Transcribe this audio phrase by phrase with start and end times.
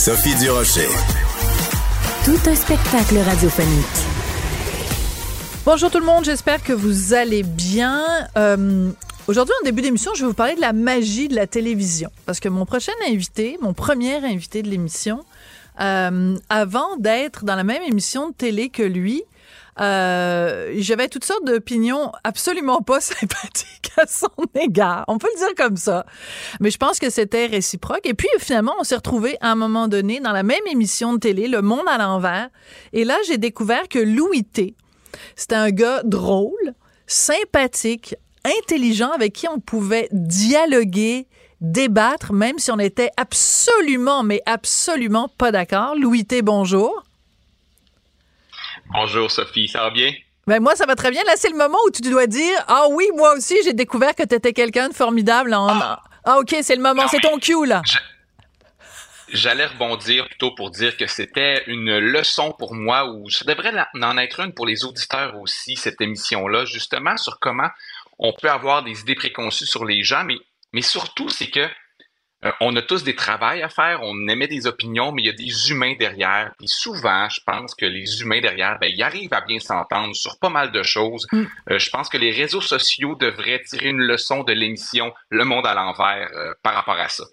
[0.00, 0.88] Sophie Durocher.
[2.24, 3.84] Tout un spectacle radiophonique.
[5.66, 8.02] Bonjour tout le monde, j'espère que vous allez bien.
[8.38, 8.88] Euh,
[9.28, 12.08] Aujourd'hui, en début d'émission, je vais vous parler de la magie de la télévision.
[12.24, 15.22] Parce que mon prochain invité, mon premier invité de l'émission,
[15.82, 19.22] euh, avant d'être dans la même émission de télé que lui,
[19.78, 25.04] euh, j'avais toutes sortes d'opinions absolument pas sympathiques à son égard.
[25.08, 26.04] On peut le dire comme ça.
[26.60, 28.04] Mais je pense que c'était réciproque.
[28.04, 31.18] Et puis, finalement, on s'est retrouvés à un moment donné dans la même émission de
[31.18, 32.48] télé, Le Monde à l'envers.
[32.92, 34.74] Et là, j'ai découvert que Louis T,
[35.36, 36.74] c'était un gars drôle,
[37.06, 41.26] sympathique, intelligent avec qui on pouvait dialoguer,
[41.60, 45.94] débattre, même si on était absolument, mais absolument pas d'accord.
[45.96, 47.04] Louis T, bonjour.
[48.92, 50.12] Bonjour Sophie, ça va bien?
[50.48, 51.22] Ben moi, ça va très bien.
[51.24, 54.24] Là, c'est le moment où tu dois dire Ah oui, moi aussi, j'ai découvert que
[54.24, 55.54] tu étais quelqu'un de formidable.
[55.54, 56.02] Ah.
[56.24, 56.38] ah.
[56.38, 57.82] OK, c'est le moment, c'est ton cue, là.
[59.32, 64.18] J'allais rebondir plutôt pour dire que c'était une leçon pour moi, ou ça devrait en
[64.18, 67.68] être une pour les auditeurs aussi, cette émission-là, justement, sur comment
[68.18, 70.38] on peut avoir des idées préconçues sur les gens, mais,
[70.72, 71.68] mais surtout, c'est que
[72.44, 75.28] euh, on a tous des travails à faire, on émet des opinions, mais il y
[75.28, 76.52] a des humains derrière.
[76.58, 80.38] Puis souvent, je pense que les humains derrière, ben, ils arrivent à bien s'entendre sur
[80.38, 81.26] pas mal de choses.
[81.32, 81.42] Mm.
[81.70, 85.66] Euh, je pense que les réseaux sociaux devraient tirer une leçon de l'émission Le Monde
[85.66, 87.24] à l'envers euh, par rapport à ça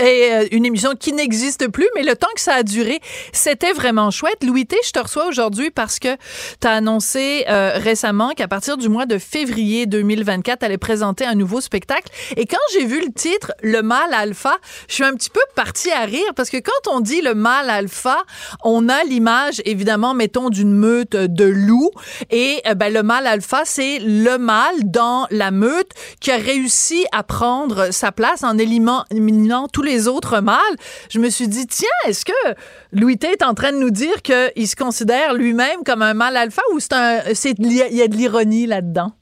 [0.00, 3.00] et euh, une émission qui n'existe plus, mais le temps que ça a duré,
[3.32, 4.44] c'était vraiment chouette.
[4.44, 6.14] Louis T, je te reçois aujourd'hui parce que
[6.60, 11.24] tu as annoncé euh, récemment qu'à partir du mois de février 2024, tu allais présenter
[11.24, 12.12] un nouveau spectacle.
[12.36, 14.56] Et quand j'ai vu le titre, Le mal alpha,
[14.88, 17.68] je suis un petit peu partie à rire parce que quand on dit le mal
[17.68, 18.22] alpha,
[18.62, 21.90] on a l'image, évidemment, mettons, d'une meute de loups.
[22.30, 25.90] Et euh, ben, le mal alpha, c'est le mal dans la meute
[26.20, 30.76] qui a réussi à prendre sa place en éliminant tous les les autres mâles,
[31.10, 32.54] je me suis dit, tiens, est-ce que
[32.92, 36.36] Louis T est en train de nous dire qu'il se considère lui-même comme un mâle
[36.36, 39.12] alpha ou il y a de l'ironie là-dedans?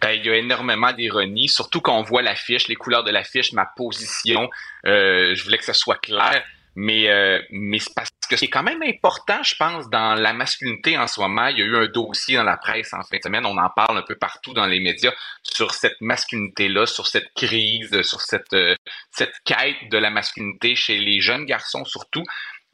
[0.00, 3.52] Ben, il y a énormément d'ironie, surtout quand on voit l'affiche, les couleurs de l'affiche,
[3.52, 4.50] ma position.
[4.84, 6.42] Euh, je voulais que ça soit clair.
[6.74, 10.96] Mais, euh, mais c'est parce que c'est quand même important, je pense, dans la masculinité
[10.96, 11.48] en ce moment.
[11.48, 13.68] Il y a eu un dossier dans la presse en fin de semaine, on en
[13.68, 15.12] parle un peu partout dans les médias
[15.42, 18.74] sur cette masculinité-là, sur cette crise, sur cette, euh,
[19.10, 22.24] cette quête de la masculinité chez les jeunes garçons surtout.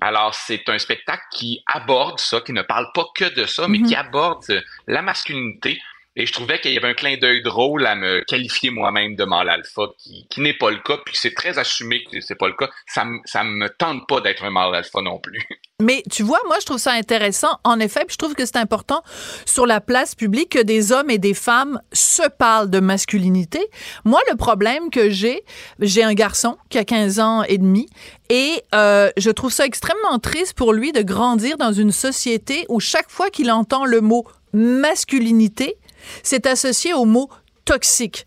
[0.01, 3.79] Alors, c'est un spectacle qui aborde ça, qui ne parle pas que de ça, mais
[3.79, 4.07] qui mm-hmm.
[4.07, 5.81] aborde la masculinité
[6.19, 9.25] et je trouvais qu'il y avait un clin d'œil drôle à me qualifier moi-même de
[9.25, 12.55] mâle alpha, qui, n'est pas le cas, puis c'est très assumé que c'est pas le
[12.55, 12.69] cas.
[12.89, 15.41] Ça, ça me tente pas d'être un mâle alpha non plus.
[15.81, 18.57] Mais tu vois, moi, je trouve ça intéressant, en effet, puis je trouve que c'est
[18.57, 19.05] important
[19.47, 23.65] sur la place publique que des hommes et des femmes se parlent de masculinité.
[24.05, 25.45] Moi, le problème que j'ai,
[25.79, 27.89] j'ai un garçon qui a 15 ans et demi,
[28.29, 32.81] et euh, je trouve ça extrêmement triste pour lui de grandir dans une société où
[32.81, 35.77] chaque fois qu'il entend le mot masculinité,
[36.23, 37.29] c'est associé au mot
[37.69, 38.25] toxique.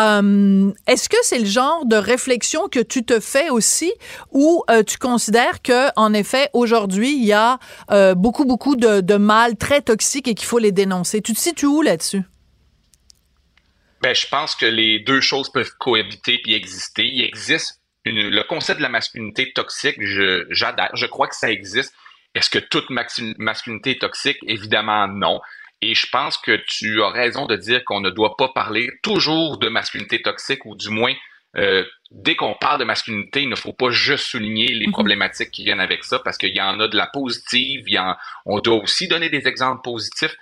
[0.00, 3.92] Euh, est-ce que c'est le genre de réflexion que tu te fais aussi
[4.32, 7.60] ou euh, tu considères que en effet aujourd'hui il y a
[7.92, 11.22] euh, beaucoup beaucoup de, de mal très toxiques et qu'il faut les dénoncer?
[11.22, 12.22] Tu te situes où là-dessus?
[14.02, 17.04] Ben je pense que les deux choses peuvent cohabiter puis exister.
[17.04, 19.98] Il existe le concept de la masculinité toxique.
[20.00, 20.90] Je j'adhère.
[20.94, 21.94] Je crois que ça existe.
[22.34, 24.38] Est-ce que toute masculinité est toxique?
[24.46, 25.40] Évidemment non.
[25.82, 29.58] Et je pense que tu as raison de dire qu'on ne doit pas parler toujours
[29.58, 31.14] de masculinité toxique ou du moins
[31.56, 34.92] euh, dès qu'on parle de masculinité, il ne faut pas juste souligner les mhm.
[34.92, 37.98] problématiques qui viennent avec ça parce qu'il y en a de la positive, il y
[37.98, 38.16] en,
[38.46, 40.36] on doit aussi donner des exemples positifs.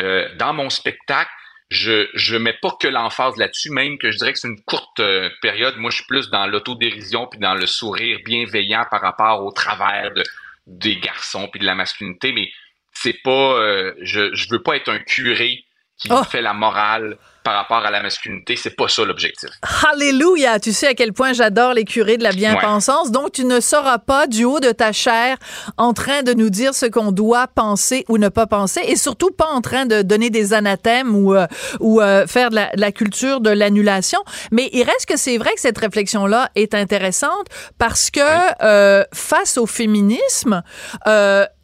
[0.00, 1.30] Euh, dans mon spectacle,
[1.70, 5.00] je je mets pas que l'emphase là-dessus, même que je dirais que c'est une courte
[5.00, 5.76] euh, période.
[5.76, 10.12] Moi, je suis plus dans l'autodérision puis dans le sourire bienveillant par rapport au travers
[10.12, 10.22] de,
[10.66, 12.50] des garçons puis de la masculinité, mais
[12.94, 15.64] c'est pas, euh, je, je veux pas être un curé
[15.98, 16.22] qui oh.
[16.24, 18.56] fait la morale par rapport à la masculinité.
[18.56, 19.50] C'est pas ça l'objectif.
[19.92, 20.58] Alléluia!
[20.58, 23.12] Tu sais à quel point j'adore les curés de la bien-pensance.
[23.12, 25.36] Donc, tu ne seras pas du haut de ta chair
[25.76, 29.30] en train de nous dire ce qu'on doit penser ou ne pas penser et surtout
[29.30, 31.46] pas en train de donner des anathèmes ou, euh,
[31.80, 34.20] ou euh, faire de la, culture de l'annulation.
[34.50, 37.46] Mais il reste que c'est vrai que cette réflexion-là est intéressante
[37.78, 38.20] parce que
[38.62, 40.62] euh, face au féminisme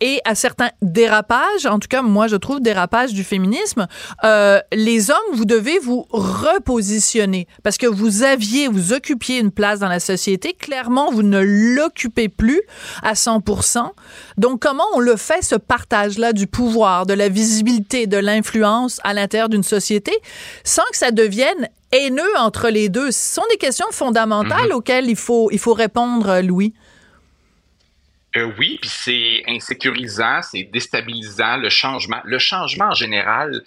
[0.03, 3.87] et à certains dérapages, en tout cas, moi, je trouve dérapages du féminisme,
[4.73, 9.89] les hommes, vous devez vous repositionner parce que vous aviez, vous occupiez une place dans
[9.89, 10.53] la société.
[10.53, 12.61] Clairement, vous ne l'occupez plus
[13.03, 13.91] à 100%.
[14.39, 19.15] Donc, comment on le fait, ce partage-là du pouvoir, de la visibilité, de l'influence à
[19.15, 20.13] l'intérieur d'une société
[20.65, 23.11] sans que ça devienne haineux entre les deux?
[23.11, 24.75] Ce sont des questions fondamentales mhm.
[24.75, 26.75] auxquelles il faut, il faut répondre, Louis.
[28.37, 32.21] Euh, oui, puis c'est insécurisant, c'est déstabilisant, le changement.
[32.25, 33.63] Le changement en général,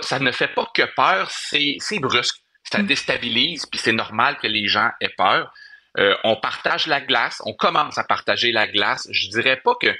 [0.00, 2.36] ça ne fait pas que peur, c'est brusque.
[2.70, 2.86] Ça mm.
[2.86, 5.52] déstabilise, puis c'est normal que les gens aient peur.
[5.98, 9.06] Euh, on partage la glace, on commence à partager la glace.
[9.10, 9.94] Je dirais pas que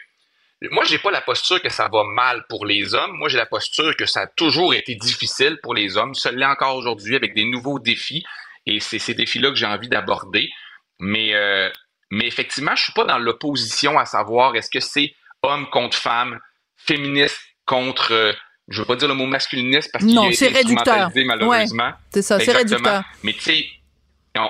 [0.71, 3.13] moi, j'ai pas la posture que ça va mal pour les hommes.
[3.13, 6.15] Moi, j'ai la posture que ça a toujours été difficile pour les hommes.
[6.15, 8.25] Ça l'est encore aujourd'hui avec des nouveaux défis.
[8.67, 10.51] Et c'est ces défis-là que j'ai envie d'aborder.
[11.01, 11.71] Mais, euh,
[12.11, 16.41] mais effectivement, je suis pas dans l'opposition à savoir est-ce que c'est homme contre femme,
[16.77, 18.33] féministe contre euh,
[18.69, 21.93] je veux pas dire le mot masculiniste parce qu'il est, réducteur malheureusement.
[22.11, 23.05] c'est ça, c'est réducteur.
[23.23, 23.67] Mais tu sais,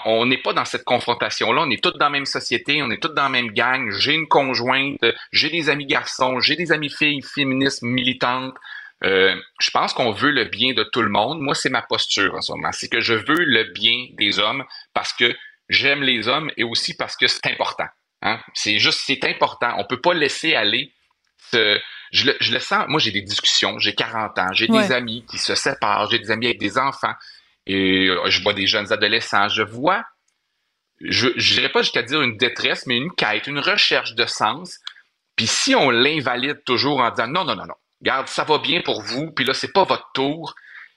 [0.04, 1.62] on n'est pas dans cette confrontation-là.
[1.62, 3.90] On est tous dans la même société, on est tous dans la même gang.
[3.98, 8.54] J'ai une conjointe, j'ai des amis garçons, j'ai des amis filles féministes militantes.
[9.02, 11.40] Euh, je pense qu'on veut le bien de tout le monde.
[11.40, 12.70] Moi, c'est ma posture en ce moment.
[12.72, 14.64] C'est que je veux le bien des hommes
[14.94, 15.34] parce que
[15.68, 17.88] j'aime les hommes et aussi parce que c'est important.
[18.22, 18.40] Hein?
[18.54, 19.74] C'est juste, c'est important.
[19.78, 20.92] On peut pas laisser aller
[21.50, 21.80] ce,
[22.12, 25.54] je le, sens, moi j'ai des discussions, j'ai 40 ans, j'ai des amis qui se
[25.54, 27.14] séparent, j'ai des amis avec des enfants,
[27.66, 30.04] et euh, je vois des jeunes adolescents, je vois,
[31.00, 34.78] je ne dirais pas jusqu'à dire une détresse, mais une quête, une recherche de sens.
[35.36, 38.80] Puis si on l'invalide toujours en disant non, non, non, non, regarde, ça va bien
[38.82, 40.54] pour vous, puis là, c'est pas votre tour,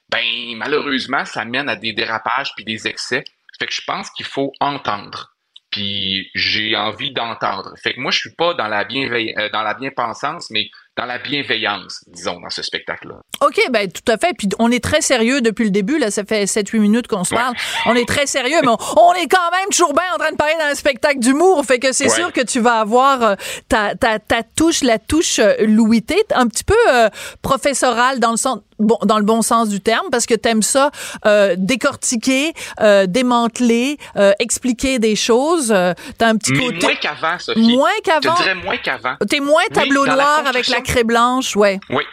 [0.08, 0.22] ben
[0.56, 3.24] malheureusement, ça mène à des dérapages puis des excès.
[3.58, 5.34] Fait que je pense qu'il faut entendre.
[5.78, 7.72] Puis j'ai envie d'entendre.
[7.80, 11.04] Fait que moi, je suis pas dans la bienveillance, euh, dans la bien-pensance, mais dans
[11.04, 13.14] la bienveillance, disons, dans ce spectacle-là.
[13.40, 14.34] OK, ben tout à fait.
[14.36, 15.96] Puis on est très sérieux depuis le début.
[15.98, 17.54] Là, ça fait 7-8 minutes qu'on se parle.
[17.86, 20.56] On est très sérieux, mais on, est quand même toujours bien en train de parler
[20.58, 21.64] d'un spectacle d'humour.
[21.64, 23.34] Fait que c'est sûr que tu vas avoir euh,
[23.68, 26.04] ta, ta, ta, touche, la touche euh, Louis
[26.34, 27.08] un petit peu euh,
[27.42, 30.90] professorale dans le sens bon, dans le bon sens du terme, parce que t'aimes ça
[31.26, 35.72] euh, décortiquer, euh, démanteler, euh, expliquer des choses.
[35.72, 37.60] Euh, t'as un petit côté moins qu'avant, Sophie.
[37.76, 38.36] Moins qu'avant.
[38.36, 39.16] Je dirais moins qu'avant.
[39.28, 41.80] T'es moins tableau noir avec la craie blanche, ouais.
[41.90, 42.04] Oui,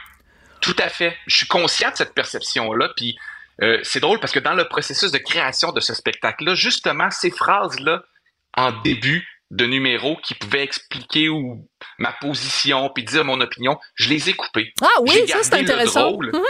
[0.62, 1.16] tout à fait.
[1.28, 3.18] Je suis conscient de cette perception-là, puis
[3.62, 7.32] euh, c'est drôle parce que dans le processus de création de ce spectacle-là, justement, ces
[7.32, 8.04] phrases-là
[8.58, 11.68] en début de numéros qui pouvaient expliquer ou
[12.00, 14.74] ma position puis dire mon opinion, je les ai coupés.
[14.82, 16.18] Ah oui, ça c'est intéressant.
[16.18, 16.42] Mhm.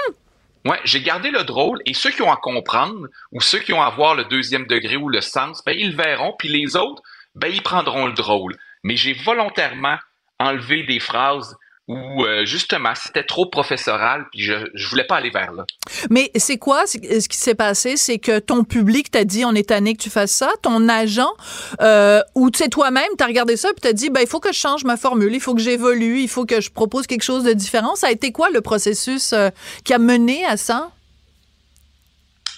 [0.66, 3.82] Ouais, j'ai gardé le drôle et ceux qui ont à comprendre ou ceux qui ont
[3.82, 7.04] à voir le deuxième degré ou le sens, ben ils le verront puis les autres,
[7.36, 8.56] ben ils prendront le drôle.
[8.84, 9.98] Mais j'ai volontairement
[10.40, 11.56] enlevé des phrases
[11.88, 15.66] où euh, justement c'était trop professoral puis je je voulais pas aller vers là.
[16.10, 16.88] Mais c'est quoi?
[16.88, 20.10] Ce qui s'est passé c'est que ton public t'a dit on est tanné que tu
[20.10, 21.32] fasses ça, ton agent
[21.82, 24.52] euh, ou tu sais toi-même t'as regardé ça puis t'as dit ben il faut que
[24.52, 27.44] je change ma formule, il faut que j'évolue, il faut que je propose quelque chose
[27.44, 27.96] de différent.
[27.96, 29.50] Ça a été quoi le processus euh,
[29.84, 30.92] qui a mené à ça?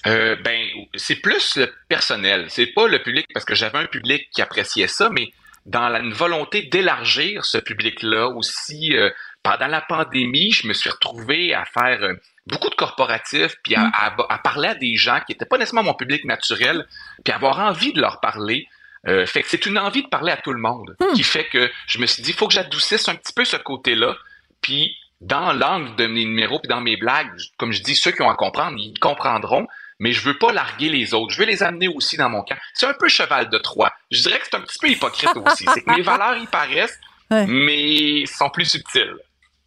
[0.05, 0.65] Euh, ben
[0.95, 4.87] c'est plus le personnel, c'est pas le public parce que j'avais un public qui appréciait
[4.87, 5.33] ça mais
[5.67, 8.95] dans la, une volonté d'élargir ce public-là aussi.
[8.95, 9.09] Euh,
[9.43, 12.13] pendant la pandémie, je me suis retrouvé à faire euh,
[12.47, 15.93] beaucoup de corporatifs, puis à, à, parler à des gens qui n'étaient pas nécessairement mon
[15.93, 16.85] public naturel,
[17.23, 18.67] puis avoir envie de leur parler.
[19.07, 21.13] Euh, fait que c'est une envie de parler à tout le monde hmm.
[21.13, 23.57] qui fait que je me suis dit, il faut que j'adoucisse un petit peu ce
[23.57, 24.15] côté-là.
[24.61, 28.21] Puis dans l'angle de mes numéros, puis dans mes blagues, comme je dis, ceux qui
[28.21, 29.67] ont à comprendre, ils comprendront
[29.99, 31.33] mais je veux pas larguer les autres.
[31.33, 32.57] Je veux les amener aussi dans mon camp.
[32.73, 33.91] C'est un peu cheval de Troie.
[34.11, 35.65] Je dirais que c'est un petit peu hypocrite aussi.
[35.73, 36.99] C'est que mes valeurs y paraissent,
[37.29, 39.15] mais sont plus subtiles.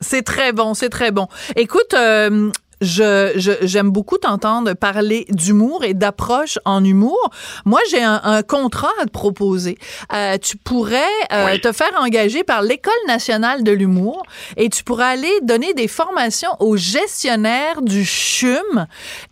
[0.00, 1.28] C'est très bon, c'est très bon.
[1.56, 7.30] Écoute, euh, je, j'aime beaucoup t'entendre parler d'humour et d'approche en humour.
[7.64, 9.76] Moi, j'ai un, contrat à te proposer.
[10.12, 10.98] Euh, tu pourrais
[11.32, 14.22] euh, te faire engager par l'École nationale de l'humour
[14.56, 18.86] et tu pourrais aller donner des formations aux gestionnaires du CHUM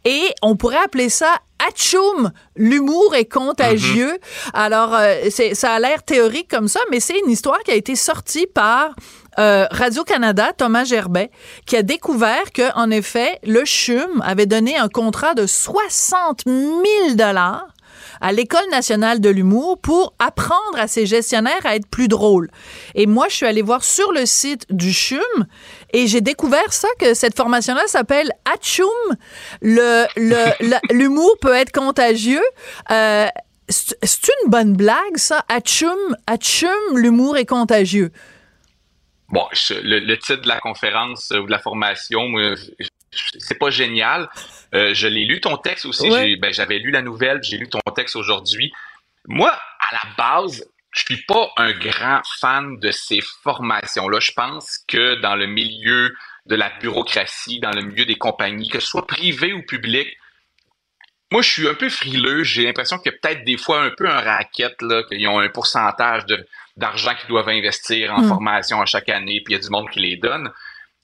[0.04, 1.34] et on pourrait appeler ça
[1.66, 4.12] Atchoum, l'humour est contagieux.
[4.12, 4.50] Mm-hmm.
[4.54, 7.74] Alors, euh, c'est, ça a l'air théorique comme ça, mais c'est une histoire qui a
[7.74, 8.94] été sortie par
[9.38, 11.30] euh, Radio-Canada, Thomas Gerbet,
[11.66, 17.14] qui a découvert que, en effet, le CHUM avait donné un contrat de 60 000
[17.14, 17.66] dollars
[18.20, 22.50] à l'École nationale de l'humour pour apprendre à ses gestionnaires à être plus drôles.
[22.94, 25.46] Et moi, je suis allée voir sur le site du CHUM
[25.92, 28.88] et j'ai découvert ça, que cette formation-là s'appelle Atchoum.
[29.62, 30.06] Le,
[30.92, 32.42] l'humour peut être contagieux.
[32.90, 33.26] Euh,
[33.68, 35.44] c'est une bonne blague, ça?
[35.48, 38.10] Atchoum, Atchoum, l'humour est contagieux.
[39.30, 42.32] Bon, le, titre de la conférence euh, ou de la formation,
[43.38, 44.28] c'est pas génial.
[44.74, 46.36] Euh, je l'ai lu ton texte aussi.
[46.36, 48.72] Ben, j'avais lu la nouvelle, j'ai lu ton texte aujourd'hui.
[49.26, 54.20] Moi, à la base, je suis pas un grand fan de ces formations-là.
[54.20, 56.14] Je pense que dans le milieu
[56.46, 60.08] de la bureaucratie, dans le milieu des compagnies, que ce soit privé ou public,
[61.30, 62.42] moi, je suis un peu frileux.
[62.42, 65.38] J'ai l'impression qu'il y a peut-être des fois un peu un racket, là, qu'ils ont
[65.38, 66.24] un pourcentage
[66.78, 68.28] d'argent qu'ils doivent investir en hmm.
[68.28, 70.50] formation à chaque année, puis il y a du monde qui les donne.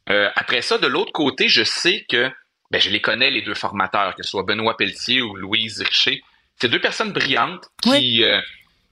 [0.08, 2.30] Euh, après ça, de l'autre côté, je sais que
[2.70, 6.22] ben, je les connais, les deux formateurs, que ce soit Benoît Pelletier ou Louise Richer.
[6.60, 8.40] C'est deux personnes brillantes qui, euh,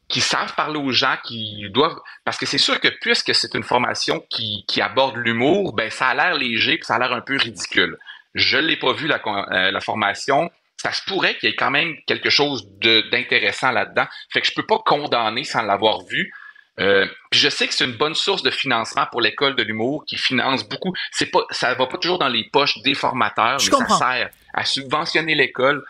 [0.09, 1.99] qui savent parler aux gens, qui doivent.
[2.25, 6.09] Parce que c'est sûr que puisque c'est une formation qui, qui aborde l'humour, ben ça
[6.09, 7.97] a l'air léger puis ça a l'air un peu ridicule.
[8.35, 10.51] Je l'ai pas vu la, euh, la formation.
[10.77, 14.07] Ça se pourrait qu'il y ait quand même quelque chose d'intéressant là-dedans.
[14.33, 16.33] Fait que je peux pas condamner sans l'avoir vu.
[16.81, 20.05] Euh, puis je sais que c'est une bonne source de financement pour l'école de l'humour
[20.07, 20.95] qui finance beaucoup.
[21.11, 24.65] C'est pas, ça va pas toujours dans les poches des formateurs, mais ça sert à
[24.65, 25.85] subventionner l'école.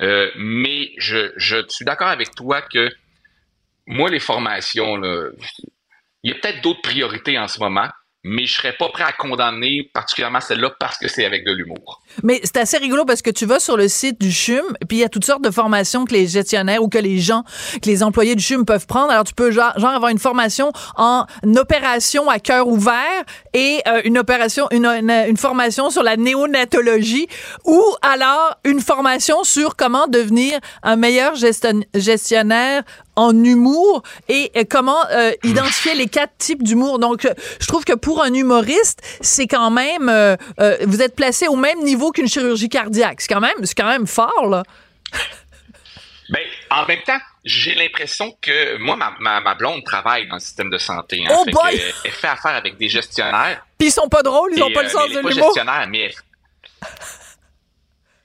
[0.00, 2.90] Euh, mais je, je suis d'accord avec toi que
[3.86, 5.28] moi, les formations, là,
[6.22, 7.88] il y a peut-être d'autres priorités en ce moment
[8.24, 12.02] mais je serais pas prêt à condamner particulièrement celle-là parce que c'est avec de l'humour.
[12.22, 15.00] Mais c'est assez rigolo parce que tu vas sur le site du CHUM, puis il
[15.00, 17.42] y a toutes sortes de formations que les gestionnaires ou que les gens,
[17.82, 19.10] que les employés du CHUM peuvent prendre.
[19.10, 21.26] Alors tu peux genre, avoir une formation en
[21.56, 23.24] opération à cœur ouvert
[23.54, 27.26] et euh, une opération, une, formation sur la néonatologie
[27.64, 32.84] ou alors une formation sur comment devenir un meilleur gestionnaire
[33.16, 36.98] en humour et comment euh, identifier les quatre types d'humour.
[36.98, 37.26] Donc,
[37.60, 41.56] je trouve que pour un humoriste, c'est quand même, euh, euh, vous êtes placé au
[41.56, 43.20] même niveau qu'une chirurgie cardiaque.
[43.20, 44.62] C'est quand même, c'est quand même fort là.
[46.30, 46.40] Ben,
[46.70, 50.78] en même temps, j'ai l'impression que moi, ma, ma, blonde travaille dans le système de
[50.78, 51.22] santé.
[51.26, 51.78] Hein, oh boy!
[52.04, 53.66] elle fait affaire avec des gestionnaires.
[53.76, 55.32] Puis ils sont pas drôles, ils ont pas le sens de l'humour.
[55.32, 56.10] Gestionnaires, mais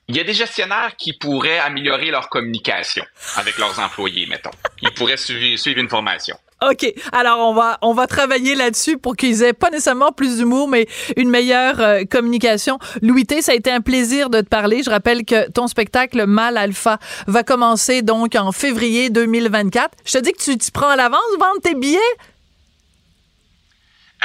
[0.09, 3.03] il y a des gestionnaires qui pourraient améliorer leur communication
[3.35, 4.51] avec leurs employés, mettons.
[4.81, 6.37] Ils pourraient suivre, une formation.
[6.61, 6.85] OK.
[7.11, 10.87] Alors, on va, on va travailler là-dessus pour qu'ils aient pas nécessairement plus d'humour, mais
[11.17, 12.79] une meilleure euh, communication.
[13.01, 14.81] Louis T, ça a été un plaisir de te parler.
[14.81, 19.91] Je rappelle que ton spectacle Mal Alpha va commencer donc en février 2024.
[20.05, 21.99] Je te dis que tu t'y prends à l'avance, vendre tes billets?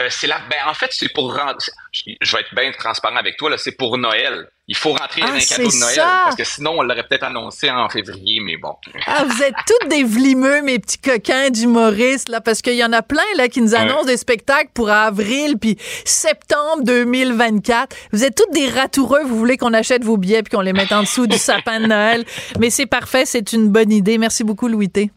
[0.01, 1.59] Euh, c'est là, ben, en fait, c'est pour rendre,
[1.93, 4.49] je vais être bien transparent avec toi, là, c'est pour Noël.
[4.67, 5.97] Il faut rentrer ah, dans les cadeaux de Noël.
[5.97, 8.75] Parce que sinon, on l'aurait peut-être annoncé en février, mais bon.
[9.07, 12.93] Ah, vous êtes tous des vlimeux, mes petits coquins d'humoristes, là, parce qu'il y en
[12.93, 17.95] a plein, là, qui nous annoncent des spectacles pour avril puis septembre 2024.
[18.13, 19.25] Vous êtes tous des ratoureux.
[19.25, 21.87] Vous voulez qu'on achète vos billets puis qu'on les mette en dessous du sapin de
[21.87, 22.25] Noël.
[22.59, 23.27] Mais c'est parfait.
[23.27, 24.17] C'est une bonne idée.
[24.17, 25.11] Merci beaucoup, Louis T.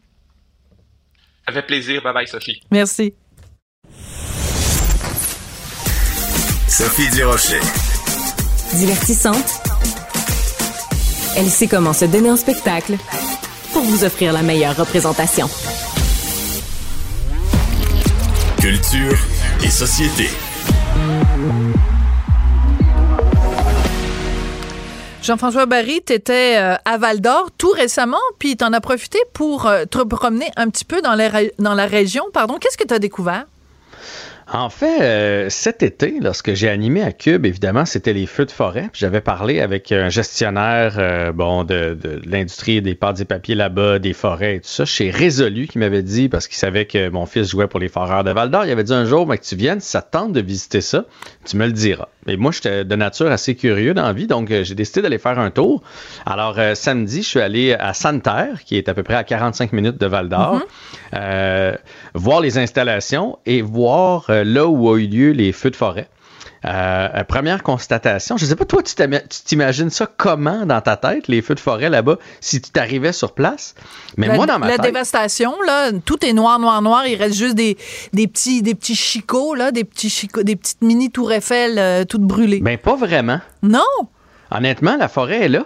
[1.46, 2.02] Ça fait plaisir.
[2.02, 2.60] Bye bye, Sophie.
[2.70, 3.14] Merci.
[6.68, 7.60] Sophie Durocher.
[8.74, 9.62] Divertissante.
[11.36, 12.96] Elle sait comment se donner en spectacle
[13.72, 15.48] pour vous offrir la meilleure représentation.
[18.60, 19.16] Culture
[19.64, 20.28] et société.
[25.22, 29.18] Jean-François Barry, tu étais euh, à Val d'Or tout récemment, puis tu en as profité
[29.32, 31.16] pour euh, te promener un petit peu dans,
[31.58, 32.24] dans la région.
[32.32, 33.46] Pardon, qu'est-ce que tu as découvert?
[34.52, 38.52] En fait, euh, cet été, lorsque j'ai animé à Cube, évidemment, c'était les feux de
[38.52, 38.88] forêt.
[38.92, 43.98] J'avais parlé avec un gestionnaire euh, bon, de, de l'industrie des pâtes et papiers là-bas,
[43.98, 47.26] des forêts et tout ça, chez Résolu, qui m'avait dit, parce qu'il savait que mon
[47.26, 49.44] fils jouait pour les foreurs de Val d'Or, il avait dit un jour, mais que
[49.44, 51.06] tu viennes, ça tente de visiter ça,
[51.44, 52.08] tu me le diras.
[52.26, 55.18] Mais moi, j'étais de nature assez curieux dans la vie, donc euh, j'ai décidé d'aller
[55.18, 55.82] faire un tour.
[56.24, 59.98] Alors, samedi, je suis allé à Santerre, qui est à peu près à 45 minutes
[59.98, 60.60] de Val d'Or,
[61.12, 61.76] mm-hmm.
[62.14, 66.08] voir les installations et voir là où ont eu lieu les feux de forêt.
[66.64, 68.94] Euh, première constatation, je ne sais pas, toi, tu
[69.44, 73.34] t'imagines ça comment dans ta tête, les feux de forêt là-bas, si tu t'arrivais sur
[73.34, 73.74] place?
[74.16, 77.06] Mais moi, dans ma la dévastation, là, tout est noir, noir, noir.
[77.06, 77.76] Il reste juste des,
[78.12, 82.04] des petits, des petits chicots, là, des, petits chicots, des petites mini tours Eiffel euh,
[82.04, 82.60] toutes brûlées.
[82.60, 83.40] Ben, pas vraiment.
[83.62, 83.80] Non!
[84.50, 85.64] Honnêtement, la forêt est là.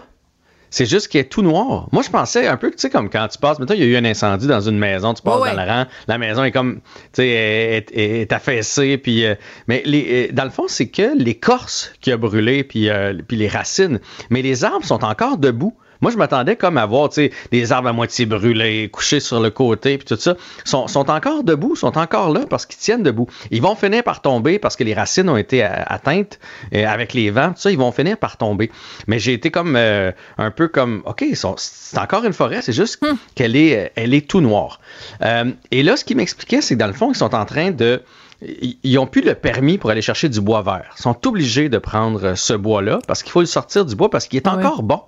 [0.71, 1.89] C'est juste qu'il est tout noir.
[1.93, 3.87] Moi, je pensais un peu, tu sais, comme quand tu passes, maintenant, il y a
[3.89, 6.53] eu un incendie dans une maison, tu passes Ouais, dans le rang, la maison est
[6.53, 6.81] comme, tu
[7.15, 9.35] sais, est, est- est affaissée, puis, euh,
[9.67, 13.37] mais les, euh, dans le fond, c'est que l'écorce qui a brûlé, puis, euh, puis
[13.37, 13.99] les racines,
[14.31, 15.77] mais les arbres sont encore debout.
[16.01, 19.41] Moi, je m'attendais comme à voir, tu sais, des arbres à moitié brûlés, couchés sur
[19.41, 20.37] le côté, puis tout ça.
[20.65, 23.27] Sont, sont encore debout, sont encore là parce qu'ils tiennent debout.
[23.51, 26.39] Ils vont finir par tomber parce que les racines ont été atteintes
[26.75, 28.71] euh, avec les vents, tout ça, ils vont finir par tomber.
[29.07, 33.01] Mais j'ai été comme euh, un peu comme, OK, c'est encore une forêt, c'est juste
[33.35, 34.81] qu'elle est, elle est tout noire.
[35.23, 37.71] Euh, et là, ce qui m'expliquait, c'est que dans le fond, ils sont en train
[37.71, 38.03] de
[38.43, 40.95] ils ils ont plus le permis pour aller chercher du bois vert.
[40.99, 44.11] Ils sont obligés de prendre euh, ce bois-là parce qu'il faut le sortir du bois
[44.11, 45.03] parce qu'il est Ah encore bon.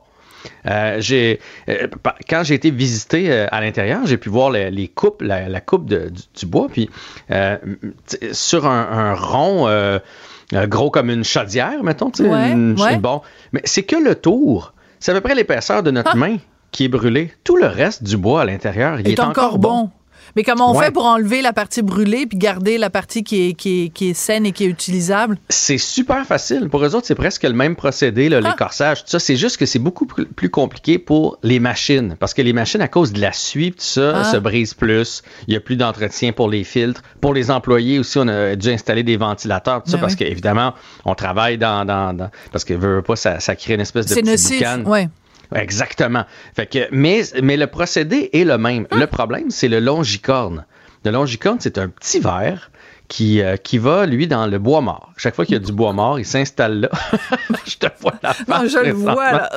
[0.66, 1.86] Euh, j'ai, euh,
[2.28, 5.60] quand j'ai été visiter euh, à l'intérieur, j'ai pu voir les, les coupes, la, la
[5.60, 6.88] coupe de- du, du bois, puis
[7.30, 7.56] euh,
[8.32, 9.68] sur un, un rond
[10.66, 12.96] gros comme une chaudière, mettons, Ouais, une- ouais.
[12.98, 13.22] bon,
[13.52, 16.16] mais c'est que le tour, c'est à peu près l'épaisseur de notre Ah.
[16.16, 16.36] main
[16.72, 17.32] qui est brûlée.
[17.44, 19.90] Tout le reste du bois à l'intérieur, il est, est, encore bon.
[20.36, 20.86] Mais comment on Ouais.
[20.86, 24.10] fait pour enlever la partie brûlée puis garder la partie qui est, qui est, qui
[24.10, 25.38] est saine et qui est utilisable?
[25.48, 26.68] C'est super facile.
[26.70, 28.48] Pour eux autres, c'est presque le même procédé, là, Ah.
[28.50, 29.18] l'écorçage, tout ça.
[29.18, 32.16] C'est juste que c'est beaucoup plus compliqué pour les machines.
[32.18, 34.24] Parce que les machines, à cause de la suie, tout ça, Ah.
[34.24, 35.22] se brisent plus.
[35.48, 37.02] Il n'y a plus d'entretien pour les filtres.
[37.20, 40.18] Pour les employés aussi, on a dû installer des ventilateurs, tout ça, Ben parce oui.
[40.20, 40.74] qu'évidemment,
[41.04, 44.06] on travaille dans, dans, dans- Parce que veut, veut pas, ça, ça crée une espèce
[44.06, 44.58] de C'est petit nocif.
[44.58, 44.90] boucan.
[44.90, 45.08] Ouais.
[45.54, 46.24] Exactement.
[46.54, 48.86] Fait que, mais, mais le procédé est le même.
[48.90, 50.64] Le problème, c'est le longicorne.
[51.04, 52.70] Le longicorne, c'est un petit verre
[53.12, 55.12] qui, euh, qui va, lui, dans le bois mort.
[55.18, 56.88] Chaque fois qu'il y a du bois mort, il s'installe là.
[57.66, 59.50] je te vois la Non, je le vois, là.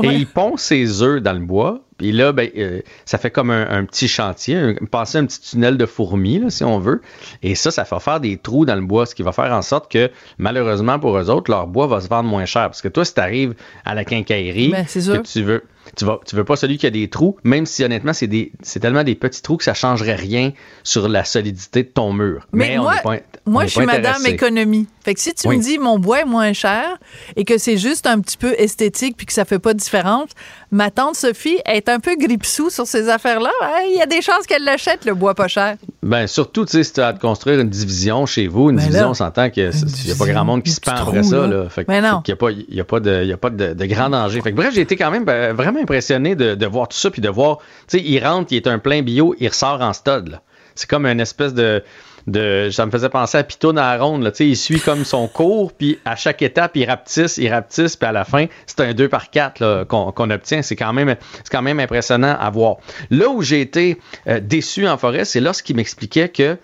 [0.00, 0.14] Et Ouais.
[0.18, 1.80] il pond ses œufs dans le bois.
[1.98, 5.40] Puis là, ben, euh, ça fait comme un, un petit chantier, un, passer un petit
[5.40, 7.02] tunnel de fourmis, là, si on veut.
[7.42, 9.62] Et ça, ça va faire des trous dans le bois, ce qui va faire en
[9.62, 10.08] sorte que,
[10.38, 12.62] malheureusement pour eux autres, leur bois va se vendre moins cher.
[12.68, 15.64] Parce que toi, si tu arrives à la quincaillerie, Ben, c'est que tu veux,
[15.96, 18.52] tu, vas, tu veux pas celui qui a des trous, même si honnêtement, c'est des,
[18.62, 22.46] c'est tellement des petits trous que ça changerait rien sur la solidité de ton mur.
[22.52, 24.86] Mais on moi- n'est pas, on Moi, je suis madame économie.
[25.04, 25.58] Fait que si tu Oui.
[25.58, 26.98] me dis mon bois est moins cher
[27.36, 30.30] et que c'est juste un petit peu esthétique puis que ça fait pas de différence,
[30.74, 33.50] ma tante Sophie est un peu gripsou sur ces affaires-là.
[33.62, 35.76] Hein, Il y a des chances qu'elle l'achète, le bois pas cher.
[36.02, 38.76] Ben, surtout, tu sais, si tu as à te construire une division chez vous, une
[38.76, 41.22] Ben division, là, on s'entend qu'il n'y a pas grand monde qui se pend après
[41.22, 41.46] ça.
[41.46, 41.68] là.
[41.68, 42.18] Fait, que- Ben non.
[42.18, 43.72] fait qu'il n'y a pas, il y a pas, de, il y a pas de,
[43.72, 44.40] de grand danger.
[44.40, 47.10] Fait que, bref, j'ai été quand même ben, vraiment impressionné de, de voir tout ça,
[47.10, 49.92] puis de voir, tu sais, il rentre, il est un plein bio, il ressort en
[49.92, 50.28] stud.
[50.28, 50.42] là.
[50.74, 51.84] C'est comme une espèce de,
[52.26, 52.68] de.
[52.72, 54.22] Ça me faisait penser à Pitoun à la ronde.
[54.22, 54.30] Là.
[54.30, 57.96] Tu sais, Il suit comme son cours, puis à chaque étape, il rapetisse, il rapetisse,
[57.96, 60.62] puis à la fin, c'est un 2 par 4 qu'on obtient.
[60.62, 62.76] C'est quand, même, c'est quand même impressionnant à voir.
[63.10, 66.56] Là où j'ai été euh, déçu en forêt, c'est lorsqu'il m'expliquait que,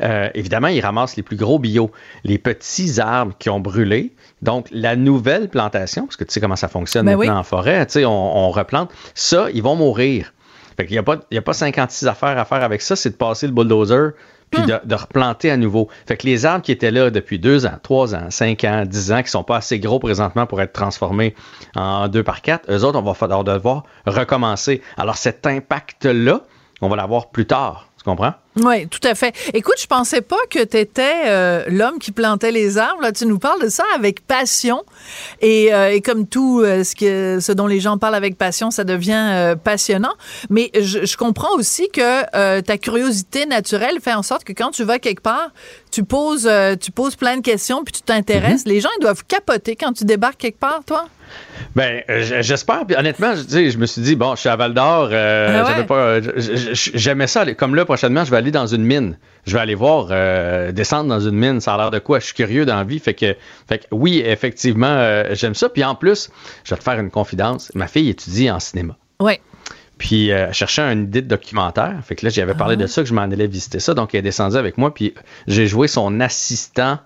[0.00, 1.90] euh, évidemment, il ramasse les plus gros bio,
[2.24, 4.12] les petits arbres qui ont brûlé.
[4.42, 7.38] Donc, la nouvelle plantation, parce que tu sais comment ça fonctionne Ben maintenant oui.
[7.40, 10.32] en forêt, tu sais, on, on replante, ça, ils vont mourir.
[10.76, 12.94] Fait qu'il n'y a, pas- il y a pas 56 affaires à faire avec ça,
[12.94, 14.12] c'est de passer le bulldozer
[14.50, 15.88] puis de, de replanter à nouveau.
[16.06, 19.12] Fait que les arbres qui étaient là depuis 2 ans, 3 ans, 5 ans, 10
[19.12, 21.34] ans, qui sont pas assez gros présentement pour être transformés
[21.74, 24.82] en 2 par 4, eux autres, on va falloir devoir recommencer.
[24.96, 26.42] Alors cet impact-là,
[26.80, 27.88] on va l'avoir plus tard.
[27.98, 28.32] Tu comprends?
[28.56, 29.34] Oui, tout à fait.
[29.54, 33.02] Écoute, je pensais pas que tu étais l'homme qui plantait les arbres.
[33.02, 34.84] Là, tu nous parles de ça avec passion.
[35.40, 38.70] Et, euh, et comme tout euh, ce, que, ce dont les gens parlent avec passion,
[38.70, 40.14] ça devient euh, passionnant.
[40.50, 44.70] Mais je, je comprends aussi que euh, ta curiosité naturelle fait en sorte que quand
[44.70, 45.50] tu vas quelque part,
[45.90, 48.64] tu poses, euh, tu poses plein de questions puis tu t'intéresses.
[48.66, 51.06] Les gens, ils doivent capoter quand tu débarques quelque part, toi.
[51.74, 52.82] Ben, euh, j'espère.
[52.96, 55.86] Honnêtement, je, je me suis dit, bon, je suis à Val d'Or, euh, Ah ouais?
[55.90, 56.20] euh,
[56.72, 57.44] j'aimais ça.
[57.54, 59.18] Comme là, prochainement, je vais aller dans une mine.
[59.46, 61.60] Je vais aller voir, euh, descendre dans une mine.
[61.60, 62.18] Ça a l'air de quoi?
[62.20, 62.98] Je suis curieux dans la vie.
[62.98, 63.34] Fait que,
[63.68, 65.68] fait que oui, effectivement, euh, j'aime ça.
[65.68, 66.30] Puis en plus,
[66.64, 67.70] je vais te faire une confidence.
[67.74, 68.96] Ma fille étudie en cinéma.
[69.20, 69.34] Oui.
[69.98, 71.94] Puis euh, elle cherchait un idée de documentaire.
[72.04, 72.82] Fait que là, j'avais parlé Ah.
[72.82, 73.94] de ça, que je m'en allais visiter ça.
[73.94, 74.94] Donc, elle est descendue avec moi.
[74.94, 75.12] Puis
[75.48, 76.98] j'ai joué son assistant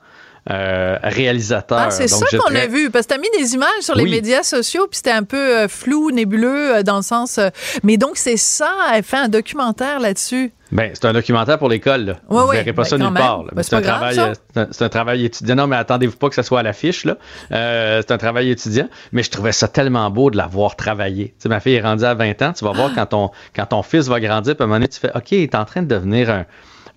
[0.51, 1.79] euh, réalisateur.
[1.79, 2.91] Ah, c'est ça qu'on a vu.
[2.91, 4.11] Parce que tu as mis des images sur les Oui.
[4.11, 7.39] médias sociaux, puis c'était un peu euh, flou, nébuleux, euh, dans le sens.
[7.83, 10.53] mais donc, c'est ça, elle fait un documentaire là-dessus.
[10.73, 12.05] Ben, c'est un documentaire pour l'école.
[12.07, 12.13] là.
[12.31, 13.45] Ouais, vous ouais, verrez pas ben, ça nulle part.
[13.53, 15.55] Ben, c'est un un- travail étudiant.
[15.55, 17.05] Non, mais attendez-vous pas que ça soit à l'affiche.
[17.05, 17.19] là.
[17.53, 18.89] Euh, c'est un travail étudiant.
[19.13, 21.29] Mais je trouvais ça tellement beau de la voir travailler.
[21.39, 22.53] Tu sais, ma fille est rendue à 20 ans.
[22.55, 22.95] Tu vas voir Ah.
[22.97, 25.33] quand ton, quand ton fils va grandir, puis à un moment donné, tu fais OK,
[25.33, 26.47] il est en train de devenir un,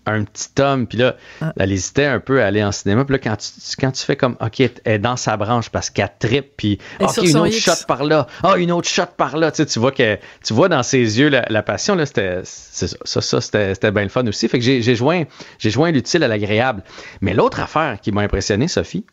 [0.05, 0.87] un petit homme.
[0.87, 1.53] Puis là, Ah.
[1.57, 3.05] elle hésitait un peu à aller en cinéma.
[3.05, 5.89] Puis là, quand tu, quand tu fais comme OK, elle est dans sa branche parce
[5.89, 7.59] qu'elle trippe, puis OK, une autre X.
[7.63, 8.27] shot par là.
[8.43, 9.51] Ah, une autre shot par là.
[9.51, 11.95] Tu, sais, tu vois que tu vois dans ses yeux la, la passion.
[11.95, 14.47] Là, c'était c'est ça, ça, ça, c'était, bien le fun aussi.
[14.47, 15.23] Fait que j'ai, joint,
[15.59, 16.83] joint l'utile à l'agréable.
[17.21, 19.05] Mais l'autre affaire qui m'a impressionné, Sophie,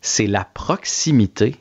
[0.00, 1.56] c'est la proximité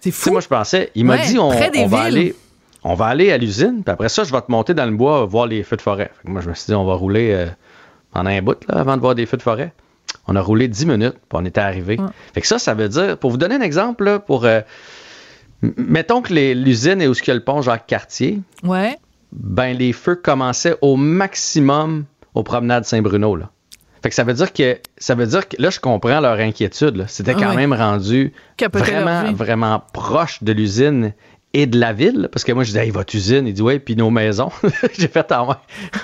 [0.00, 0.30] C'est Tu sais, fou.
[0.32, 1.50] moi, je pensais, il m'a Ouais, dit, on,
[1.86, 2.34] va aller,
[2.82, 5.24] on va aller à l'usine, puis après ça, je vais te monter dans le bois
[5.26, 6.10] voir les feux de forêt.
[6.24, 7.46] Moi, je me suis dit, on va rouler euh,
[8.14, 9.72] en un bout, là, avant de voir des feux de forêt.
[10.26, 11.98] On a roulé 10 minutes, puis on était arrivé.
[12.34, 14.60] Fait que ça, ça veut dire, pour vous donner un exemple, là, pour, euh,
[15.62, 18.96] mettons que l'usine est où il y a le pont Jacques-Cartier, Ouais.
[19.32, 23.50] ben les feux commençaient au maximum aux promenades Saint-Bruno, là.
[24.02, 27.04] Fait que ça veut dire que ça veut dire que là je comprends leur inquiétude.
[27.06, 28.32] C'était Ah quand même rendu
[28.80, 31.12] vraiment vraiment proche de l'usine
[31.52, 32.28] et de la ville.
[32.32, 34.50] Parce que moi je disais hey, votre usine, il dit ouais puis nos maisons.
[34.98, 35.54] J'ai fait ah ouais,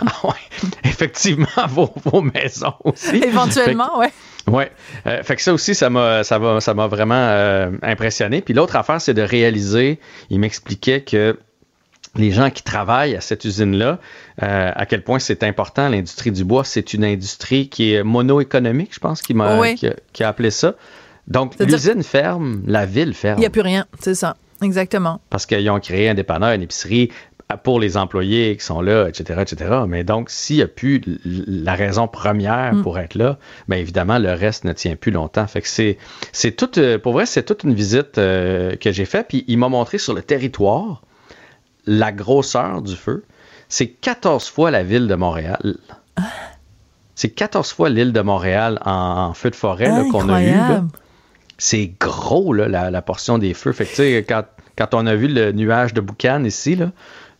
[0.01, 0.69] ah ouais.
[0.85, 3.17] effectivement vos, vos maisons aussi.
[3.17, 4.13] Éventuellement, ouais.
[4.47, 4.71] Ouais.
[5.07, 8.43] Euh, fait que ça aussi, ça m'a, ça ça m'a vraiment euh, impressionné.
[8.43, 9.99] Puis l'autre affaire, c'est de réaliser.
[10.31, 11.37] Il m'expliquait que
[12.15, 13.99] les gens qui travaillent à cette usine-là,
[14.43, 18.95] euh, à quel point c'est important, l'industrie du bois, c'est une industrie qui est mono-économique,
[18.95, 19.75] je pense, qui m'a, Oui.
[19.75, 20.75] qui a, qui a appelé ça.
[21.27, 23.39] Donc, l'usine ferme, la ville ferme.
[23.39, 24.37] Il n'y a plus rien, c'est ça.
[24.63, 25.21] Exactement.
[25.31, 27.11] Parce qu'ils ont créé un dépanneur, une épicerie
[27.63, 29.71] pour les employés qui sont là, etc., etc.
[29.87, 32.83] Mais donc, s'il n'y a plus la raison première Mm.
[32.83, 33.39] pour être là,
[33.69, 35.47] bien évidemment, le reste ne tient plus longtemps.
[35.47, 35.97] Fait que c'est,
[36.33, 39.27] c'est toute, euh, pour vrai, c'est toute une visite euh, que j'ai faite.
[39.29, 41.03] Puis il m'a montré sur le territoire
[41.87, 43.25] la grosseur du feu.
[43.69, 45.77] C'est 14 fois la ville de Montréal.
[47.15, 48.91] C'est 14 fois l'île de Montréal en,
[49.29, 50.51] en feu de forêt là, qu'on a eu.
[50.51, 50.85] là.
[51.59, 53.73] C'est gros, là, la, la portion des feux.
[53.73, 54.45] Fait que, tu sais, quand,
[54.77, 56.91] quand on a vu le nuage de boucan ici, là,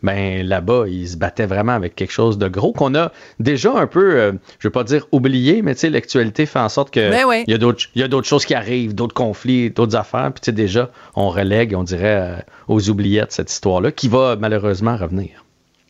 [0.03, 3.87] ben là-bas, ils se battaient vraiment avec quelque chose de gros qu'on a déjà un
[3.87, 7.11] peu, euh, je veux pas dire oublié, mais tu sais, l'actualité fait en sorte que
[7.11, 7.45] Ben ouais.
[7.47, 10.31] il y a d'autres il y a d'autres choses qui arrivent, d'autres conflits, d'autres affaires,
[10.33, 12.37] puis tu sais, déjà, on relègue, on dirait, euh,
[12.69, 15.46] aux oubliettes cette histoire-là, qui va malheureusement revenir.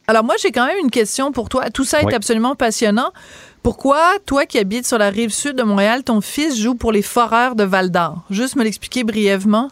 [0.08, 1.70] Alors moi, j'ai quand même une question pour toi.
[1.70, 2.14] Tout ça est Oui.
[2.14, 3.10] absolument passionnant.
[3.62, 7.02] Pourquoi, toi qui habites sur la rive sud de Montréal, ton fils joue pour les
[7.02, 8.22] Foreurs de Val-d'Or?
[8.30, 9.70] Juste me l'expliquer brièvement.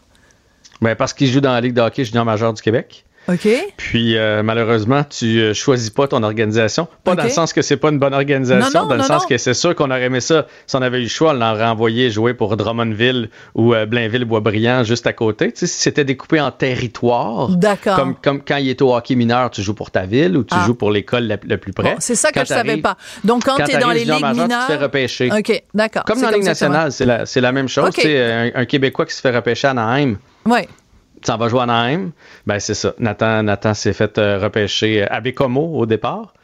[0.80, 3.04] Ben, parce qu'ils jouent dans la Ligue de hockey junior majeur du Québec.
[3.28, 3.48] OK?
[3.76, 6.88] Puis euh, malheureusement, tu euh, choisis pas ton organisation.
[7.04, 9.24] Pas dans le sens que c'est pas une bonne organisation, Non, non, dans le sens
[9.26, 10.46] que c'est sûr qu'on aurait aimé ça.
[10.66, 14.84] Si on avait eu le choix, on l'aurait envoyé jouer pour Drummondville ou euh, Blainville-Boisbriand
[14.84, 15.52] juste à côté.
[15.52, 17.96] Tu sais, si c'était découpé en territoire, D'accord.
[17.96, 20.54] comme, comme quand il est au hockey mineur, tu joues pour ta ville ou tu
[20.56, 20.64] Ah.
[20.66, 21.94] joues pour l'école la- le plus près.
[21.94, 22.96] Bon, c'est ça que Quand je savais pas.
[23.24, 24.66] Donc, quand, Quand tu es dans les ligues mineures...
[24.66, 25.30] tu te fais repêcher.
[25.32, 26.04] OK, d'accord.
[26.04, 27.88] Comme dans la Ligue nationale, c'est la, même chose.
[27.88, 27.94] Ok.
[27.94, 30.16] Tu sais, Un, un Québécois qui se fait repêcher à Anaheim.
[30.46, 30.60] Oui.
[31.26, 32.10] S'en vas jouer à Anaheim,
[32.46, 32.94] ben c'est ça.
[32.98, 36.34] Nathan, Nathan s'est fait euh, repêcher à Bécomo au départ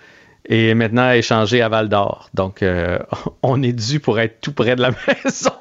[0.46, 2.28] et maintenant échangé à Val d'Or.
[2.34, 2.98] Donc, euh,
[3.42, 4.90] on est dû pour être tout près de la
[5.24, 5.52] maison.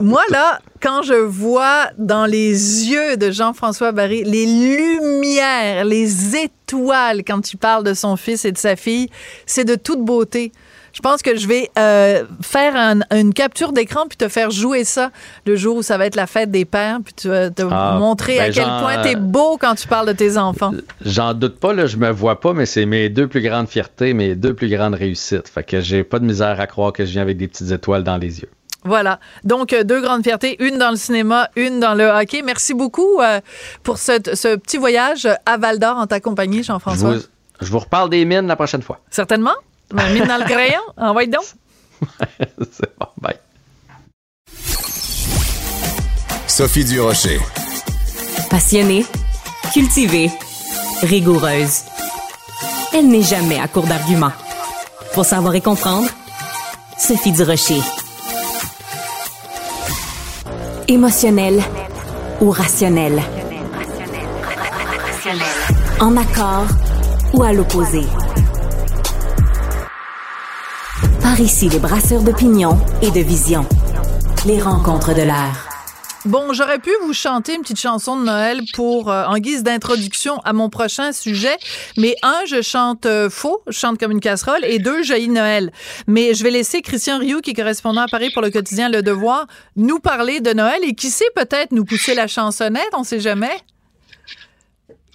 [0.00, 7.24] Moi, là, quand je vois dans les yeux de Jean-François Barry les lumières, les étoiles
[7.24, 9.08] quand tu parles de son fils et de sa fille,
[9.46, 10.52] c'est de toute beauté.
[10.98, 14.82] Je pense que je vais euh, faire un- une capture d'écran puis te faire jouer
[14.82, 15.12] ça
[15.46, 17.96] le jour où ça va être la fête des pères, puis tu vas te Ah,
[18.00, 20.72] montrer à ben, quel point t'es beau quand tu parles de tes enfants.
[21.04, 24.12] J'en doute pas, là, je me vois pas, mais c'est mes deux plus grandes fiertés,
[24.12, 25.48] mes deux plus grandes réussites.
[25.48, 28.02] Fait que j'ai pas de misère à croire que je viens avec des petites étoiles
[28.02, 28.50] dans les yeux.
[28.84, 29.20] Voilà.
[29.44, 32.42] Donc, euh, deux grandes fiertés, une dans le cinéma, une dans le hockey.
[32.42, 33.40] Merci beaucoup euh,
[33.84, 37.14] pour ce, ce petit voyage à Val d'Or en ta compagnie, Je Jean-François.
[37.14, 37.22] vous,
[37.60, 38.98] je vous reparle des mines la prochaine fois.
[39.10, 39.54] Certainement.
[39.92, 40.80] Mine dans le crayon?
[40.96, 41.44] Envoie donc?
[42.38, 43.36] c'est bon, bye.
[46.46, 47.40] Sophie Durocher.
[48.50, 49.04] Passionnée,
[49.72, 50.30] cultivée,
[51.02, 51.82] rigoureuse.
[52.92, 54.32] Elle n'est jamais à court d'arguments.
[55.14, 56.08] Pour savoir et comprendre,
[56.98, 57.80] Sophie Durocher.
[60.88, 61.62] Émotionnelle
[62.40, 63.22] ou rationnelle.
[66.00, 66.66] En accord
[67.34, 68.02] ou à l'opposé?
[71.28, 73.66] Par ici, les brasseurs d'opinion et de vision.
[74.46, 75.68] Les rencontres de l'air.
[76.24, 80.38] Bon, j'aurais pu vous chanter une petite chanson de Noël pour euh, en guise d'introduction
[80.46, 81.54] à mon prochain sujet,
[81.98, 85.70] mais un, je chante euh, faux, je chante comme une casserole, et deux, jaillit Noël.
[86.06, 89.02] Mais je vais laisser Christian Rioux, qui est correspondant à Paris pour le quotidien Le
[89.02, 93.20] Devoir, nous parler de Noël et qui sait peut-être nous pousser la chansonnette, on sait
[93.20, 93.52] jamais.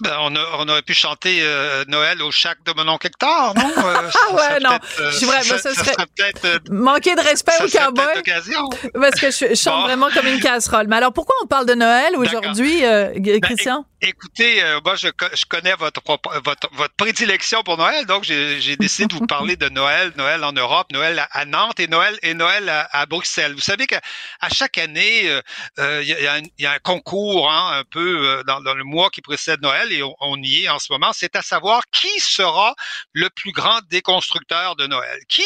[0.04, 3.54] Ben, on, a- on aurait pu chanter euh, Noël au chac de mon oncle Hector,
[3.56, 3.70] non?
[3.78, 4.68] Euh, ça ouais, non.
[4.78, 8.22] peut-être, euh, vraiment- ça, ça serait- peut-être euh, Manquer de respect ça au cowboy,
[8.94, 9.82] parce que je, je chante Bon.
[9.84, 10.86] vraiment comme une casserole.
[10.88, 13.84] Mais alors, pourquoi on parle de Noël aujourd'hui, euh, G- Christian?
[14.06, 19.06] Écoutez, euh, moi, je, je connais votre, votre, votre prédilection pour Noël, donc j'ai décidé
[19.06, 22.68] de vous parler de Noël, Noël en Europe, Noël à, Nantes et Noël et Noël
[22.68, 23.54] à, Bruxelles.
[23.54, 24.02] Vous savez qu'à
[24.52, 25.40] chaque année, euh,
[25.78, 29.08] euh, il y, a, y, a, un concours hein, un peu dans, dans, le mois
[29.08, 31.12] qui précède Noël et on, y est en ce moment.
[31.14, 32.74] C'est à savoir qui sera
[33.14, 35.42] le plus grand déconstructeur de Noël, qui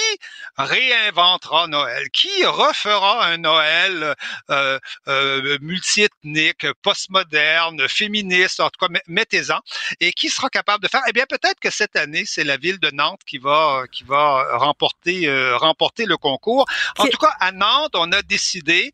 [0.57, 4.17] réinventera Noël, qui refera un Noël
[4.51, 9.61] euh, euh, multiethnique, postmoderne, féministe en tout cas, mettez-en.
[10.01, 11.03] Et qui sera capable de faire?
[11.09, 14.59] Eh bien, peut-être que cette année, c'est la ville de Nantes qui va, qui va
[14.59, 16.67] remporter, euh, remporter le concours.
[16.99, 18.93] En tout cas, à Nantes, on a décidé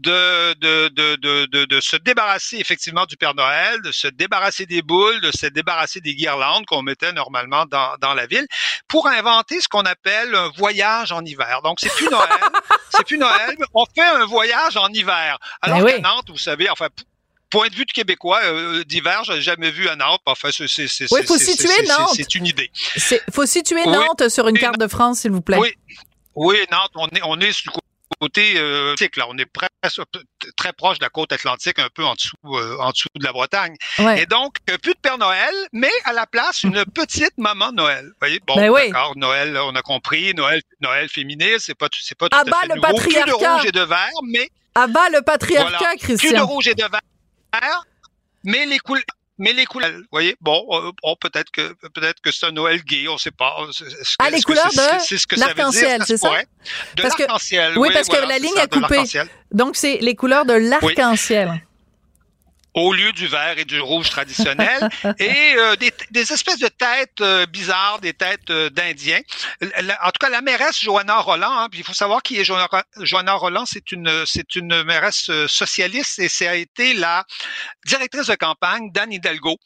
[0.00, 4.82] de, de, de, de, de, se débarrasser effectivement du Père Noël, de se débarrasser des
[4.82, 8.46] boules, de se débarrasser des guirlandes qu'on mettait normalement dans, dans la ville,
[8.88, 11.60] pour inventer ce qu'on appelle un voyage en hiver.
[11.62, 12.28] Donc c'est plus Noël,
[12.90, 15.38] c'est plus Noël, mais on fait un voyage en hiver.
[15.60, 16.88] Alors ben qu'à Nantes, vous savez, enfin
[17.50, 20.20] point de vue de Québécois, euh, d'hiver, j'ai jamais vu à Nantes.
[20.26, 22.14] Enfin, c'est oui, faut situer Nantes.
[22.14, 22.70] C'est une idée.
[23.32, 25.58] Faut situer Nantes sur une carte de France, s'il vous plaît.
[25.58, 25.74] Oui,
[26.34, 27.70] oui, Nantes, on est on est du
[28.20, 30.02] côté euh, là, on est presque
[30.56, 33.32] très proche de la côte atlantique, un peu en dessous, euh, en dessous de la
[33.32, 33.74] Bretagne.
[34.16, 38.04] Et donc, euh, plus de Père Noël, mais à la place une petite maman Noël.
[38.04, 42.16] Vous voyez, bon, ben d'accord, Noël, on a compris, Noël, Noël féministe, c'est pas, c'est
[42.16, 42.88] pas tout à fait le nouveau.
[42.88, 43.24] Patriarcat.
[43.24, 46.30] Plus de rouge et de vert, mais abat le patriarcat, Christian.
[46.30, 47.00] Plus de rouge et de vert,
[48.44, 49.04] mais les couleurs
[49.40, 52.84] mais les couleurs, vous voyez, bon, euh, bon peut-être que peut-être que c'est un Noël
[52.84, 53.56] gay, on ne sait pas.
[54.18, 56.30] ah, les couleurs de l'arc-en-ciel, c'est ça?
[56.94, 57.78] De l'arc-en-ciel.
[57.78, 59.02] Oui, parce que la ligne est coupée.
[59.50, 61.62] Donc, c'est les couleurs de l'arc-en-ciel
[62.74, 67.20] au lieu du vert et du rouge traditionnel, et euh, des, des, espèces de têtes
[67.20, 69.20] euh, bizarres, des têtes euh, d'Indiens.
[70.02, 72.68] En tout cas, la mairesse Johanna Roland, hein, puis il faut savoir qui est Johanna,
[72.98, 77.24] Johanna Roland, c'est une c'est une mairesse socialiste et c'est a été la
[77.86, 79.56] directrice de campagne d'Anne Hidalgo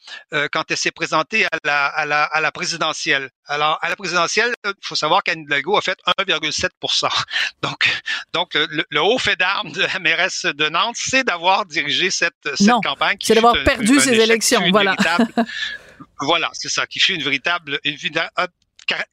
[0.51, 3.29] quand elle s'est présentée à la, à la, à la présidentielle.
[3.47, 7.07] Alors, à la présidentielle, il faut savoir qu'Anne Hidalgo a fait 1,7%
[7.61, 8.01] Donc,
[8.33, 12.69] donc le, haut fait d'armes de la mairesse de Nantes, c'est d'avoir dirigé cette, cette
[12.83, 14.63] campagne c'est d'avoir perdu ces élections.
[14.71, 14.95] Voilà.
[16.21, 17.79] voilà, c'est ça, qui fut une véritable,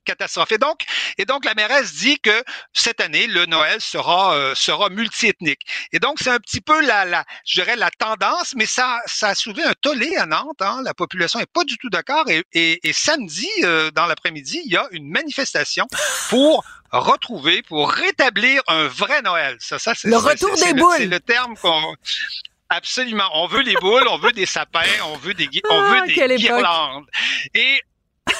[0.04, 0.52] catastrophe.
[0.52, 0.84] Et donc,
[1.18, 5.60] et donc la mairesse dit que cette année le Noël sera euh, sera multiethnique.
[5.92, 9.28] Et donc c'est un petit peu la, la je dirais la tendance, mais ça ça
[9.28, 10.60] a soulevé un tollé à Nantes.
[10.60, 10.82] Hein.
[10.84, 12.24] La population est pas du tout d'accord.
[12.28, 15.86] Et, et, samedi euh, dans l'après-midi, il y a une manifestation
[16.28, 19.56] pour retrouver, pour rétablir un vrai Noël.
[19.60, 20.94] Ça, ça c'est le retour des boules.
[20.98, 21.96] C'est le terme qu'on
[22.74, 23.28] Absolument.
[23.34, 26.36] On veut des boules, on veut des sapins, on veut des, on veut ah, des
[26.36, 27.04] guirlandes.
[27.54, 27.82] Et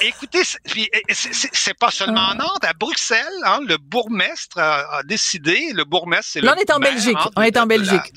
[0.01, 2.35] Écoutez, c'est pas seulement en ah.
[2.35, 6.71] Nantes, à Bruxelles, hein, le bourgmestre a, décidé, le bourgmestre, c'est le Là, on est
[6.71, 8.13] en Belgique, hein, on est en Belgique,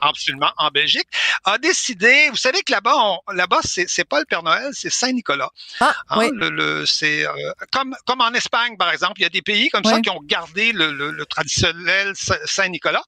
[0.00, 1.08] absolument en Belgique,
[1.44, 5.50] a décidé, vous savez que là-bas, là-bas, c'est pas le Père Noël, c'est Saint-Nicolas.
[5.80, 6.30] Ah, hein, oui.
[6.32, 7.32] le, c'est euh,
[7.72, 10.20] comme comme en Espagne, par exemple, il y a des pays comme ça qui ont
[10.22, 12.12] gardé le, le, traditionnel
[12.44, 13.02] Saint-Nicolas.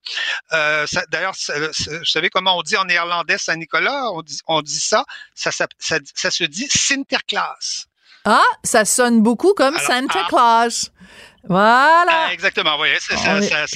[0.53, 4.11] Euh, D'ailleurs, vous savez comment on dit en néerlandais Saint-Nicolas?
[4.11, 7.70] On dit, on dit ça, ça, ça, ça, ça se dit Sinterklaas.
[8.25, 10.27] Ah, ça sonne beaucoup comme Santa ah.
[10.29, 10.91] Claus.
[11.43, 12.27] Voilà.
[12.27, 12.89] Ah, exactement, oui.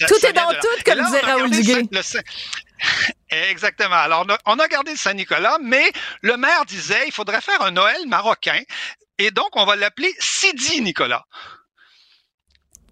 [0.07, 1.83] tout est dans tout, comme disait Raoul Duguay.
[3.29, 3.95] Exactement.
[3.95, 8.61] Alors, on a, gardé Saint-Nicolas, mais le maire disait il faudrait faire un Noël marocain.
[9.17, 11.23] Et donc, on va l'appeler Sidi Nicolas.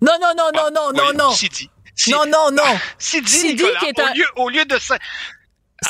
[0.02, 1.32] Non, non, non, non, non, non, non.
[1.32, 1.70] Sidi.
[2.08, 2.80] Non, non, non.
[2.98, 3.80] Sidi, Nicolas.
[3.80, 4.10] Qui est un...
[4.10, 4.78] au, lieu, au lieu de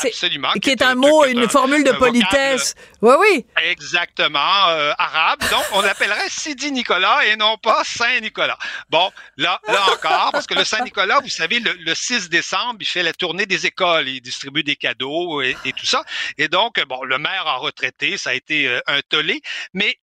[0.02, 0.52] Absolument.
[0.62, 2.74] Qui est, un mot, une formule de politesse.
[3.02, 3.46] Oui, oui.
[3.62, 5.40] Exactement, euh, arabe.
[5.50, 8.58] Donc, on l'appellerait Sidi Nicolas et non pas Saint-Nicolas.
[8.88, 13.02] Bon, là, là encore, parce que le Saint-Nicolas, vous savez, le, 6 décembre, il fait
[13.02, 16.04] la tournée des écoles, il distribue des cadeaux et, tout ça.
[16.38, 19.40] Et donc, bon, le maire a retraité, ça a été euh, un tollé.
[19.72, 19.98] Mais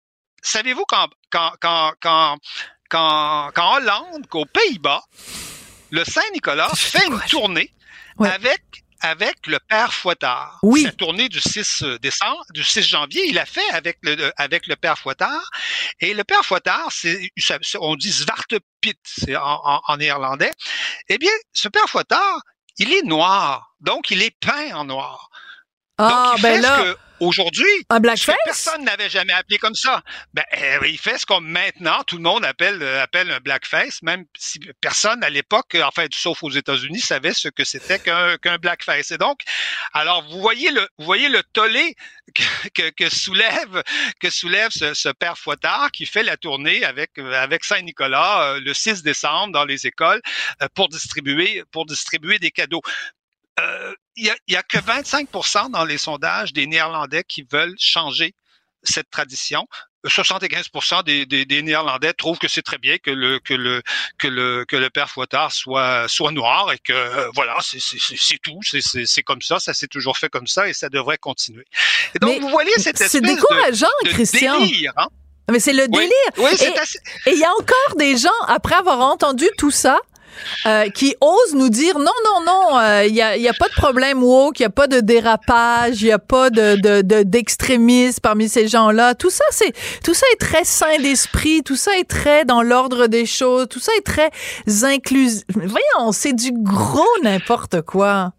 [0.42, 2.38] savez-vous quand, quand, quand, quand,
[2.88, 5.02] quand, quand Hollande, qu'aux Pays-Bas,
[5.90, 7.72] le Saint-Nicolas fait une tournée
[8.18, 8.62] avec
[9.00, 10.58] avec le père Fouettard.
[10.62, 10.82] Oui.
[10.82, 14.66] Sa tournée du 6 euh, décembre, du 6 janvier, il a fait avec le avec
[14.66, 15.50] le père Fouettard.
[16.00, 17.30] Et le père Fouettard, c'est
[17.80, 20.52] on dit Zwartepit, c'est en, en, néerlandais.
[21.08, 22.40] Eh bien, ce père Fouettard,
[22.78, 25.30] il est noir, donc il est peint en noir.
[25.98, 26.78] Ah, donc, il ben fait là.
[26.78, 28.36] Ce que, Aujourd'hui, un blackface?
[28.44, 30.02] personne n'avait jamais appelé comme ça.
[30.34, 34.02] Ben, euh, il fait ce qu'on maintenant tout le monde appelle euh, appelle un blackface,
[34.02, 39.10] même si personne à l'époque, enfin sauf aux États-Unis, savait ce que c'était qu'un blackface.
[39.10, 39.40] Et donc,
[39.92, 41.94] alors vous voyez le vous voyez le tollé
[42.74, 43.82] que, que, soulève
[44.20, 48.60] que soulève ce, ce, père Fouettard qui fait la tournée avec avec Saint Nicolas euh,
[48.60, 50.20] le 6 décembre dans les écoles
[50.74, 52.82] pour distribuer pour distribuer des cadeaux.
[53.58, 55.28] Euh, il y, a, y a que 25
[55.70, 58.34] dans les sondages des Néerlandais qui veulent changer
[58.82, 59.66] cette tradition.
[60.06, 60.70] 75
[61.04, 63.82] des, des, des, Néerlandais trouvent que c'est très bien que le que le
[64.16, 68.38] que le que le père Fouettard soit soit noir et que euh, voilà c'est c'est
[68.38, 71.64] tout c'est c'est comme ça ça s'est toujours fait comme ça et ça devrait continuer.
[72.14, 74.60] Et donc vous voyez cette espèce décourageant, de, de Christian.
[74.60, 74.92] délire.
[74.96, 75.08] Hein?
[75.50, 76.10] Mais c'est le délire.
[76.36, 76.50] Oui,
[77.26, 79.98] et il y a encore des gens après avoir entendu tout ça
[80.66, 83.68] euh, qui osent nous dire non, non, non, il euh, n'y a, y a, pas
[83.68, 87.22] de problème woke, il n'y a pas de dérapage, il n'y a pas de, de,
[87.22, 89.14] d'extrémisme parmi ces gens-là.
[89.14, 89.72] Tout ça, c'est,
[90.04, 93.80] tout ça est très sain d'esprit, tout ça est très dans l'ordre des choses, tout
[93.80, 94.30] ça est très
[94.84, 95.44] inclusif.
[95.54, 98.32] Voyons, c'est du gros n'importe quoi.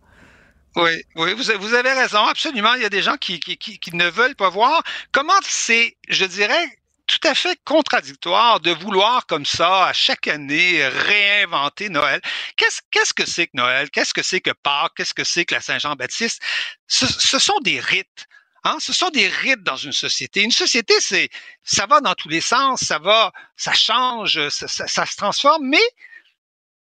[0.76, 2.74] Oui, oui, vous, avez raison, absolument.
[2.76, 6.26] Il y a des gens qui, qui, qui ne veulent pas voir comment c'est, je
[6.26, 6.79] dirais,
[7.10, 12.22] tout à fait contradictoire de vouloir comme ça, à chaque année, réinventer Noël.
[12.56, 13.90] Qu'est-ce, qu'est-ce que c'est que Noël?
[13.90, 14.94] Qu'est-ce que c'est que Pâques?
[14.96, 16.40] Qu'est-ce que c'est que la Saint-Jean-Baptiste?
[16.88, 18.28] Ce, ce, sont des rites.
[18.64, 18.78] Hein?
[18.80, 20.44] Ce sont des rites dans une société.
[20.44, 21.30] Une société, c'est,
[21.64, 25.82] ça va dans tous les sens, ça va, ça change, ça, ça, se transforme, mais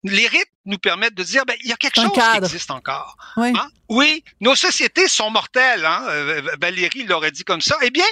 [0.04, 3.16] les rites nous permettent de dire, ben, il y a quelque chose qui existe encore.
[3.38, 3.52] Oui.
[3.56, 3.70] Hein?
[3.88, 5.86] oui, nos sociétés sont mortelles.
[5.86, 6.04] Hein?
[6.08, 7.76] Euh, Valérie l'aurait dit comme ça.
[7.80, 8.04] Eh bien,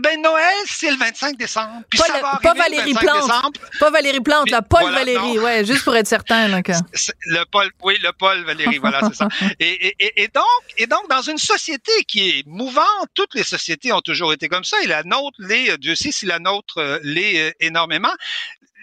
[0.00, 1.82] ben Noël, c'est le 25 décembre.
[1.88, 3.26] Puis ça va pas Valérie Plante.
[3.26, 3.60] Décembre.
[3.78, 6.48] Pas Valérie Plante, la Paul Valérie, ouais, juste pour être certain.
[6.48, 6.60] Là,
[7.26, 9.28] Le Paul, oui, le Paul Valérie, voilà, c'est ça.
[9.60, 10.44] Et, et, et, donc,
[10.78, 14.64] et donc, dans une société qui est mouvante, toutes les sociétés ont toujours été comme
[14.64, 18.12] ça, et la nôtre l'est, Dieu sait si la nôtre euh, l'est euh, énormément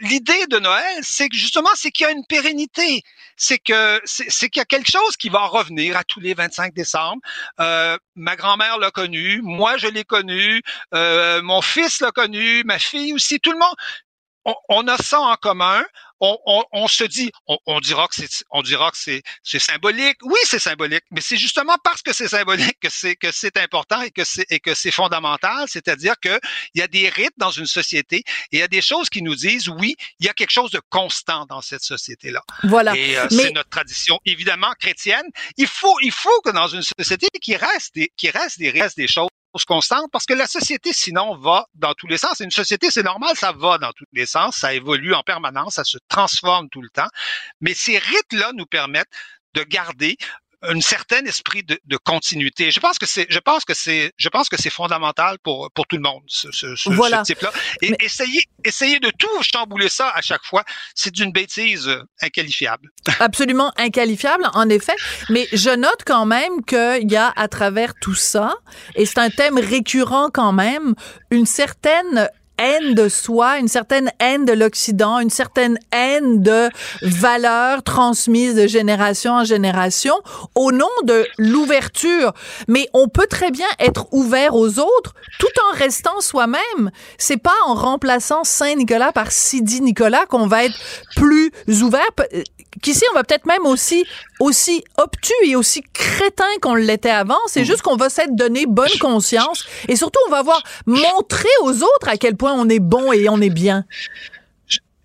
[0.01, 3.03] l'idée de Noël, c'est que justement, c'est qu'il y a une pérennité,
[3.35, 6.73] c'est que c'est qu'il y a quelque chose qui va revenir à tous les 25
[6.73, 7.21] décembre.
[7.59, 10.61] Euh, ma grand-mère l'a connu, moi je l'ai connu,
[10.93, 13.75] euh, mon fils l'a connu, ma fille aussi, tout le monde.
[14.47, 15.83] On, on a ça en commun
[16.19, 20.17] on, se dit, on, dira que c'est, on dira que c'est, c'est symbolique.
[20.23, 24.01] Oui, c'est symbolique, mais c'est justement parce que c'est symbolique que c'est que c'est important
[24.01, 25.65] et que c'est et que c'est fondamental.
[25.67, 26.39] C'est-à-dire que
[26.73, 28.23] il y a des rites dans une société et
[28.57, 30.81] il y a des choses qui nous disent, oui, il y a quelque chose de
[30.89, 32.41] constant dans cette société-là.
[32.63, 32.95] Voilà.
[32.95, 35.25] Et euh, c'est notre tradition, évidemment chrétienne.
[35.57, 38.97] Il faut, il faut que dans une société qui reste des, qui reste des restes
[38.97, 39.29] des choses
[40.11, 42.39] parce que la société, sinon, va dans tous les sens.
[42.39, 45.83] une société, c'est normal, ça va dans tous les sens, ça évolue en permanence, ça
[45.83, 47.07] se transforme tout le temps.
[47.61, 49.11] Mais ces rites-là nous permettent
[49.53, 50.17] de garder
[50.63, 52.71] un certain esprit de, de, continuité.
[52.71, 55.85] Je pense que c'est, je pense que c'est, je pense que c'est fondamental pour pour
[55.85, 57.51] tout le monde ce, ce, ce type-là.
[57.81, 60.63] Et essayer, essayer de tout chambouler ça à chaque fois,
[60.95, 61.89] c'est d'une bêtise
[62.21, 62.89] inqualifiable.
[63.19, 64.95] Absolument inqualifiable, en effet.
[65.29, 68.55] Mais je note quand même qu'il y a à travers tout ça,
[68.95, 70.95] et c'est un thème récurrent quand même,
[71.31, 76.69] une certaine haine de soi, une certaine haine de l'Occident, une certaine haine de
[77.01, 80.15] valeurs transmises de génération en génération
[80.55, 82.33] au nom de l'ouverture.
[82.67, 86.91] Mais on peut très bien être ouvert aux autres tout en restant soi-même.
[87.17, 90.77] C'est pas en remplaçant Saint-Nicolas par Sidi Nicolas qu'on va être
[91.15, 92.09] plus ouvert
[92.81, 94.05] qu'ici, on va peut-être même aussi,
[94.39, 97.39] aussi obtus et aussi crétin qu'on l'était avant.
[97.47, 101.83] C'est juste qu'on va s'être donné bonne conscience et surtout, on va voir montrer aux
[101.83, 103.85] autres à quel point on est bon et on est bien.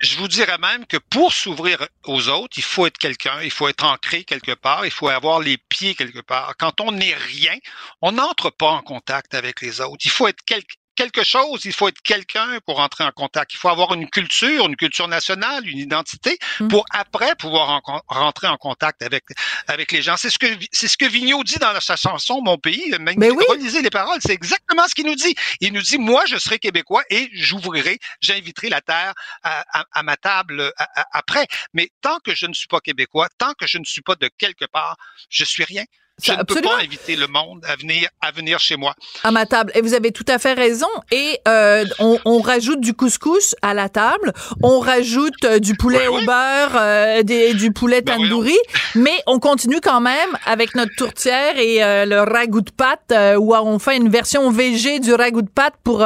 [0.03, 3.69] Je vous dirais même que pour s'ouvrir aux autres, il faut être quelqu'un, il faut
[3.69, 6.55] être ancré quelque part, il faut avoir les pieds quelque part.
[6.59, 7.55] Quand on n'est rien,
[8.01, 10.05] on n'entre pas en contact avec les autres.
[10.05, 13.53] Il faut être quelqu'un quelque chose, il faut être quelqu'un pour entrer en contact.
[13.55, 16.69] Il faut avoir une culture, une culture nationale, une identité mmh.
[16.69, 19.25] pour après pouvoir rentrer en contact avec
[19.67, 20.17] avec les gens.
[20.17, 22.95] C'est ce que c'est ce que Vigneault dit dans sa chanson Mon pays.
[23.01, 23.45] Mais oui.
[23.49, 25.35] Relisez les paroles, c'est exactement ce qu'il nous dit.
[25.61, 30.17] Il nous dit moi je serai québécois et j'ouvrirai, j'inviterai la terre à, à, ma
[30.17, 30.73] table
[31.13, 31.47] après.
[31.73, 34.29] Mais tant que je ne suis pas québécois, tant que je ne suis pas de
[34.39, 34.97] quelque part,
[35.31, 35.85] je suis rien.
[36.23, 38.95] Je ne peux pas inviter le monde à venir, à venir chez moi.
[39.25, 39.73] À ma table.
[39.75, 40.87] Et vous avez tout à fait raison.
[41.11, 44.33] Et euh, on, on, rajoute du couscous à la table.
[44.63, 48.57] On rajoute euh, du poulet au beurre, euh, des, du poulet ben tandoori.
[48.95, 53.55] mais on continue quand même avec notre tourtière et euh, le ragoût de pâte, où
[53.55, 56.05] on fait une version VG du ragoût de pâte pour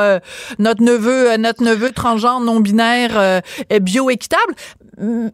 [0.58, 3.42] notre neveu, notre neveu transgenre non binaire
[3.80, 4.54] bio-équitable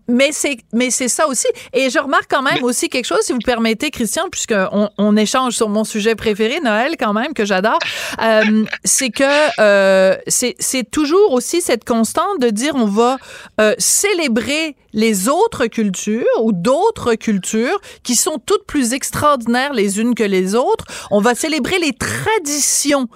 [0.09, 1.47] mais c'est mais c'est ça aussi.
[1.73, 5.17] Et je remarque quand même aussi quelque chose, si vous permettez, Christian, puisque on, on,
[5.17, 7.79] échange sur mon sujet préféré, Noël, quand même que j'adore.
[8.23, 13.17] Euh, c'est que euh, c'est c'est toujours aussi cette constante de dire on va
[13.61, 20.15] euh, célébrer les autres cultures ou d'autres cultures qui sont toutes plus extraordinaires les unes
[20.15, 20.85] que les autres.
[21.11, 23.09] On va célébrer les traditions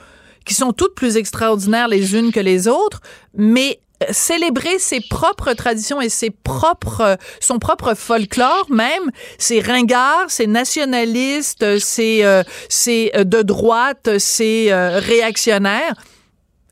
[0.45, 3.01] qui sont toutes plus extraordinaires les unes que les autres,
[3.35, 3.81] mais
[4.11, 11.79] célébrer ses propres traditions et ses propres, son propre folklore même, c'est ringard, c'est nationaliste,
[11.79, 12.23] c'est
[12.69, 15.95] c'est de droite, c'est réactionnaire.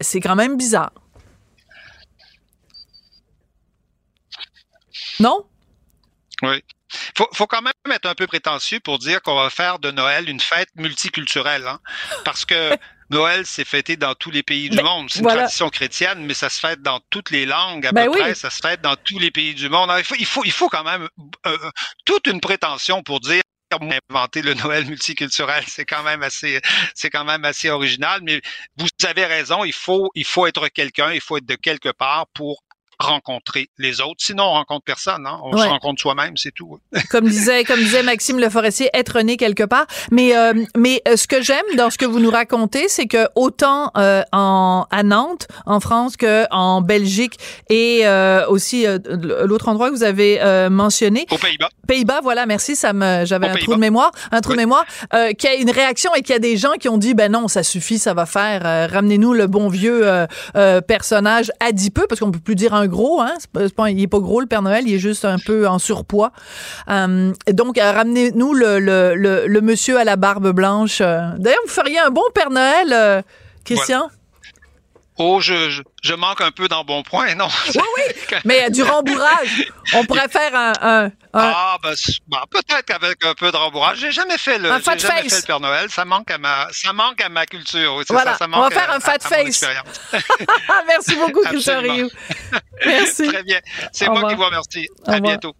[0.00, 0.92] C'est quand même bizarre.
[5.20, 5.46] Non?
[6.42, 6.62] Oui.
[7.16, 10.28] Faut, faut quand même être un peu prétentieux pour dire qu'on va faire de Noël
[10.28, 11.80] une fête multiculturelle, hein?
[12.24, 12.76] parce que
[13.10, 15.10] Noël, c'est fêté dans tous les pays du ben, monde.
[15.10, 18.18] C'est une tradition chrétienne, mais ça se fête dans toutes les langues à ben peu
[18.18, 18.34] près.
[18.34, 19.90] Ça se fête dans tous les pays du monde.
[19.98, 21.08] il, faut, il, faut, il faut quand même
[21.46, 21.70] euh, euh,
[22.04, 23.42] toute une prétention pour dire
[24.08, 26.60] inventer le Noël multiculturel, c'est quand même assez,
[26.94, 28.20] c'est quand même assez original.
[28.22, 28.40] Mais
[28.76, 32.26] vous avez raison, il faut, il faut être quelqu'un, il faut être de quelque part
[32.34, 32.62] pour
[33.04, 34.18] rencontrer les autres.
[34.18, 35.26] Sinon, on rencontre personne.
[35.26, 35.40] Hein?
[35.42, 36.78] On se rencontre soi-même, c'est tout.
[37.10, 39.86] comme disait, comme disait Maxime Le Forestier, être né quelque part.
[40.10, 43.28] Mais, euh, mais euh, ce que j'aime dans ce que vous nous racontez, c'est que
[43.34, 47.38] autant euh, en à Nantes, en France, que en Belgique
[47.70, 48.04] et
[48.48, 48.86] aussi
[49.44, 51.26] l'autre endroit que vous avez mentionné.
[51.30, 51.68] Aux Pays-Bas.
[51.86, 52.76] Pays-Bas, voilà, merci.
[52.76, 54.84] Ça me, j'avais un trou de mémoire, un trou de mémoire.
[55.38, 57.30] qu'il y a une réaction et qu'il y a des gens qui ont dit, ben
[57.32, 58.62] non, ça suffit, ça va faire.
[58.90, 60.06] ramenez-nous le bon vieux
[60.86, 62.86] personnage adipeux, parce qu'on peut plus dire un
[63.20, 63.34] hein?
[63.88, 66.32] il est pas gros le Père Noël, il est juste un peu en surpoids.
[66.88, 71.00] Euh, donc, euh, ramenez-nous le, le, monsieur à la barbe blanche.
[71.00, 73.24] D'ailleurs, vous feriez un bon Père Noël,
[73.64, 74.08] Christian?
[75.16, 77.46] Oh, je, je, manque un peu dans bon point, non?
[77.74, 79.70] Oui, oui, mais du rembourrage.
[79.92, 81.10] On pourrait faire un...
[81.32, 81.94] Ah, ben,
[82.28, 83.98] ben, peut-être qu'avec un peu de rembourrage.
[83.98, 85.88] J'ai jamais fait le, jamais fait le Père Noël.
[85.90, 88.02] Ça manque à ma, ça manque à ma culture.
[88.08, 89.64] Voilà, ça, ça manque on va faire un fat face.
[90.86, 92.10] Merci beaucoup, Christian Rioux.
[92.86, 93.28] Merci.
[93.28, 93.60] Très bien.
[93.92, 94.88] C'est moi qui vous remercie.
[95.06, 95.54] À bientôt.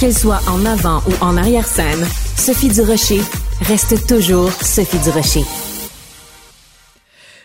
[0.00, 3.20] Qu'elle soit en avant ou en arrière-scène, Sophie Durocher
[3.62, 5.44] reste toujours Sophie Durocher.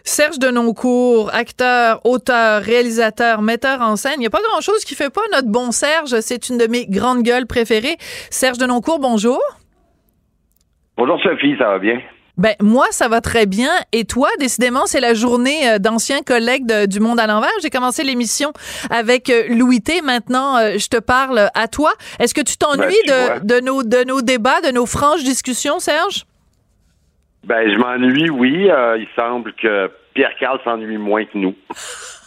[0.09, 4.13] Serge Denoncourt, acteur, auteur, réalisateur, metteur en scène.
[4.17, 6.19] Il n'y a pas grand-chose qui fait pas notre bon Serge.
[6.21, 7.95] C'est une de mes grandes gueules préférées.
[8.31, 9.39] Serge Denoncourt, bonjour.
[10.97, 12.01] Bonjour Sophie, ça va bien?
[12.37, 13.69] Ben moi, ça va très bien.
[13.91, 17.51] Et toi, décidément, c'est la journée euh, d'anciens collègues du Monde à l'envers.
[17.61, 18.51] J'ai commencé l'émission
[18.89, 20.01] avec euh, Louis T.
[20.01, 21.91] Maintenant, euh, je te parle à toi.
[22.19, 25.79] Est-ce que tu t'ennuies ben, de, de, nos, de nos débats, de nos franches discussions,
[25.79, 26.25] Serge?
[27.43, 28.69] Ben, je m'ennuie, oui.
[28.69, 31.55] Euh, il semble que Pierre Carl s'ennuie moins que nous.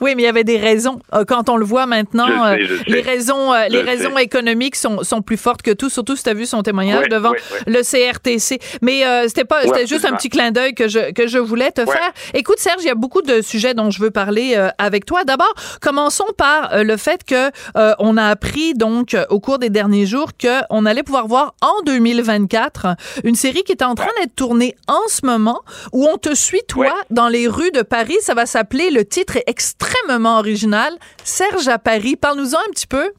[0.00, 0.98] Oui, mais il y avait des raisons.
[1.14, 2.56] Euh, quand on le voit maintenant, euh,
[2.86, 6.30] les raisons, euh, les raisons économiques sont, sont plus fortes que tout, surtout si tu
[6.30, 7.32] as vu son témoignage devant
[7.66, 8.58] le CRTC.
[8.82, 11.84] Mais c'était pas, c'était juste un petit clin d'œil que je, que je voulais te
[11.84, 12.12] faire.
[12.34, 15.24] Écoute, Serge, il y a beaucoup de sujets dont je veux parler avec toi.
[15.24, 17.50] D'abord, commençons par le fait que
[17.98, 21.82] on a appris donc au cours des derniers jours que on allait pouvoir voir en
[21.84, 22.88] 2024
[23.24, 25.60] une série qui est en train d'être tournée en ce moment
[25.92, 28.16] où on te suit toi dans les rues de Paris.
[28.20, 30.92] Ça va s'appeler le titre est extrêmement original.
[31.22, 33.12] Serge à Paris, parle-nous-en un petit peu.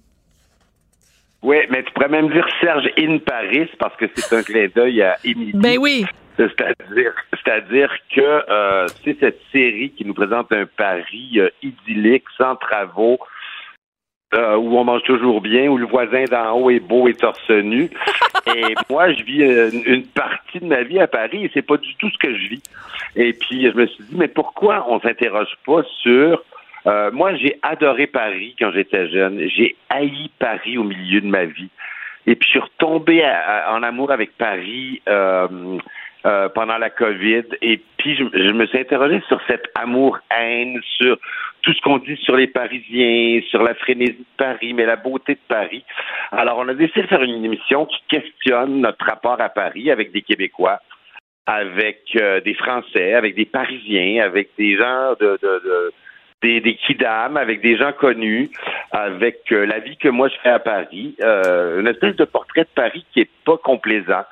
[1.43, 5.01] Oui, mais tu pourrais même dire Serge in Paris parce que c'est un clin d'œil
[5.01, 5.51] à Émilie.
[5.53, 6.05] Ben oui.
[6.37, 13.19] C'est-à-dire, que euh, c'est cette série qui nous présente un Paris euh, idyllique, sans travaux,
[14.33, 17.49] euh, où on mange toujours bien, où le voisin d'en haut est beau et torse
[17.49, 17.89] nu.
[18.55, 19.43] et moi, je vis
[19.85, 22.49] une, partie de ma vie à Paris et c'est pas du tout ce que je
[22.49, 22.63] vis.
[23.15, 26.43] Et puis, je me suis dit, mais pourquoi on s'interroge pas sur...
[26.85, 29.47] Euh, moi, j'ai adoré Paris quand j'étais jeune.
[29.55, 31.69] J'ai haï Paris au milieu de ma vie.
[32.25, 33.23] Et puis, je suis retombé
[33.69, 35.47] en amour avec Paris euh,
[36.25, 37.43] euh, pendant la COVID.
[37.61, 41.17] Et puis, je, je, me suis interrogé sur cet amour-haine, sur
[41.63, 45.33] tout ce qu'on dit sur les Parisiens, sur la frénésie de Paris, mais la beauté
[45.33, 45.83] de Paris.
[46.31, 50.11] Alors, on a décidé de faire une émission qui questionne notre rapport à Paris avec
[50.11, 50.79] des Québécois
[51.45, 55.93] avec euh, des Français, avec des Parisiens, avec des gens de, de, de
[56.41, 58.49] des, des kidam, avec des gens connus,
[58.91, 62.63] avec euh, la vie que moi je fais à Paris, euh, une espèce de portrait
[62.63, 64.25] de Paris qui est pas complaisant.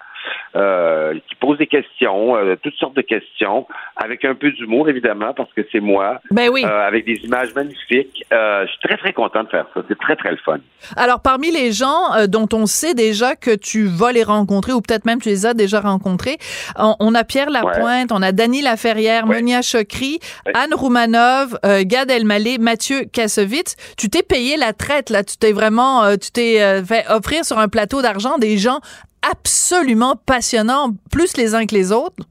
[0.53, 3.65] Euh, qui pose des questions, euh, toutes sortes de questions,
[3.95, 6.65] avec un peu d'humour évidemment parce que c'est moi, ben oui.
[6.65, 8.25] Euh, avec des images magnifiques.
[8.29, 9.81] je suis très très content de faire ça.
[9.87, 10.57] C'est très très le fun.
[10.97, 15.05] Alors parmi les gens dont on sait déjà que tu vas les rencontrer ou peut-être
[15.05, 16.37] même tu les as déjà rencontrés,
[16.77, 20.19] on, a Pierre Lapointe, on a Dany Laferrière, Monia Chokri,
[20.53, 23.77] Anne Roumanov, Gad Elmaleh, Mathieu Kassovitz.
[23.97, 27.69] Tu t'es payé la traite là, tu t'es vraiment, tu t'es fait offrir sur un
[27.69, 28.81] plateau d'argent des gens
[29.29, 32.25] absolument passionnants, plus les uns que les autres.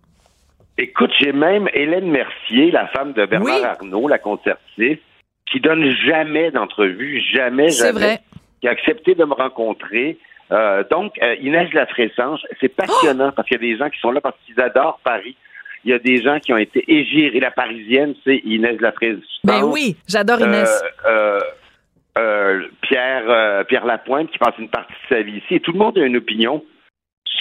[0.78, 5.02] Écoute, j'ai même Hélène Mercier, la femme de Bernard Arnault, la concertiste,
[5.50, 7.92] qui donne jamais d'entrevue, jamais, jamais.
[7.92, 8.20] Vrai.
[8.60, 10.18] Qui a accepté de me rencontrer.
[10.52, 14.10] Euh, donc, euh, Inès Lafressange, c'est passionnant parce qu'il y a des gens qui sont
[14.10, 15.36] là parce qu'ils adorent Paris.
[15.84, 17.40] Il y a des gens qui ont été égirés.
[17.40, 19.40] La parisienne, c'est Inès de la Présidence.
[19.44, 20.82] Ben oui, j'adore Inès.
[21.06, 21.40] Euh,
[22.18, 25.54] euh, Pierre, Pierre Lapointe qui passe une partie de sa vie ici.
[25.54, 26.62] Et tout le monde a une opinion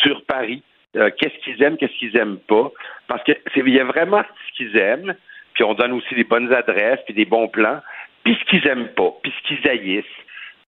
[0.01, 0.63] sur Paris.
[0.93, 2.71] qu'est-ce qu'ils aiment, qu'est-ce qu'ils aiment pas.
[3.07, 5.15] Parce que il y a vraiment ce qu'ils aiment,
[5.53, 7.79] puis on donne aussi des bonnes adresses, puis des bons plans,
[8.23, 10.05] puis ce qu'ils aiment pas, puis ce qu'ils haïssent,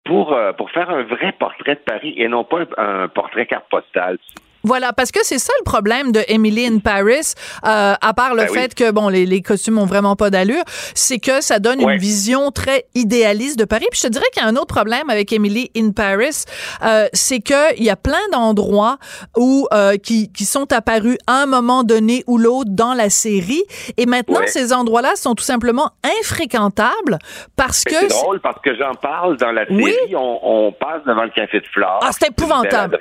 [0.04, 4.18] pour, pour faire un vrai portrait de Paris et non pas un portrait carte postale.
[4.64, 7.34] Voilà, parce que c'est ça le problème de Emily in Paris,
[7.66, 10.64] euh, à part le Ben fait que bon, les, les costumes ont vraiment pas d'allure,
[10.94, 11.94] c'est que ça donne Ouais.
[11.96, 13.88] une vision très idéaliste de Paris.
[13.92, 16.44] Puis je te dirais qu'il y a un autre problème avec Emily in Paris,
[16.86, 18.98] euh, c'est que il y a plein d'endroits
[19.36, 23.64] où euh, qui, qui sont apparus à un moment donné ou l'autre dans la série,
[23.98, 24.48] et maintenant Ouais.
[24.48, 25.90] ces endroits-là sont tout simplement
[26.20, 27.18] infréquentables
[27.56, 29.84] parce Mais que C'est drôle parce que j'en parle dans la série.
[29.84, 29.96] Oui.
[30.16, 32.00] On, on passe devant le café de Flore.
[32.04, 32.98] Ah, c'est épouvantable.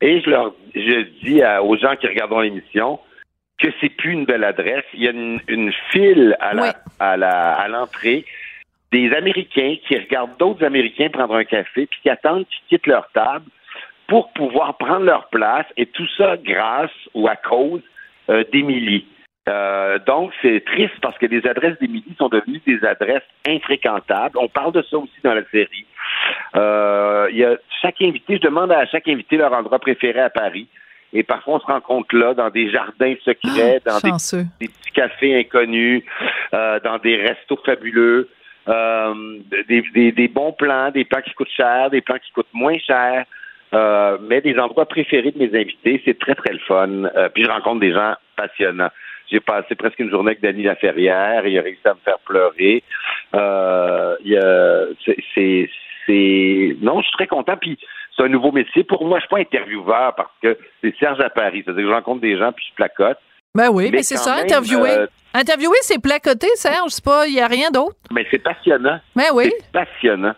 [0.00, 2.98] Et je leur je dis à- aux gens qui regardent l'émission
[3.58, 4.84] que c'est plus une belle adresse.
[4.94, 6.72] Il y a une, une file à la Ouais.
[6.98, 8.24] à la à l'entrée
[8.92, 13.08] des Américains qui regardent d'autres Américains prendre un café puis qui attendent qu'ils quittent leur
[13.12, 13.46] table
[14.06, 17.80] pour pouvoir prendre leur place et tout ça grâce ou à cause
[18.28, 19.06] euh, d'Émilie.
[19.48, 24.38] Euh, donc, c'est triste parce que les adresses d'Émilie sont devenues des adresses infréquentables.
[24.38, 25.86] On parle de ça aussi dans la série.
[26.56, 30.30] Euh, il y a chaque invité, je demande à chaque invité leur endroit préféré à
[30.30, 30.66] Paris.
[31.12, 34.44] Et parfois, on se rencontre là, dans des jardins secrets, dans des, chanceux.
[34.60, 36.02] des petits cafés inconnus,
[36.54, 38.28] euh, dans des restos fabuleux,
[38.68, 39.14] euh,
[39.68, 42.78] des, des- des bons plans, des plans qui coûtent cher, des plans qui coûtent moins
[42.78, 43.26] cher.
[43.74, 46.88] Euh, mais des endroits préférés de mes invités, c'est très, très le fun.
[47.16, 48.90] Euh, puis je rencontre des gens passionnants.
[49.34, 52.84] J'ai passé presque une journée avec Danny Laferrière, il a réussi à me faire pleurer.
[53.34, 54.84] Euh, il y a-
[55.34, 55.68] c'est,
[56.06, 57.56] c'est, non, je suis très content.
[57.60, 57.76] Puis
[58.16, 58.84] c'est un nouveau métier.
[58.84, 61.62] Pour moi, je suis pas intervieweur parce que c'est Serge à Paris.
[61.64, 63.18] C'est-à-dire que je rencontre des gens puis je placote.
[63.56, 64.90] Ben oui, mais, Mais c'est ça, même, interviewer.
[64.90, 67.96] euh, Interviewer, c'est placoter, Serge, c'est pas, il y a rien d'autre.
[68.12, 69.00] Mais c'est passionnant.
[69.16, 69.50] Ben oui.
[69.58, 70.34] C'est passionnant.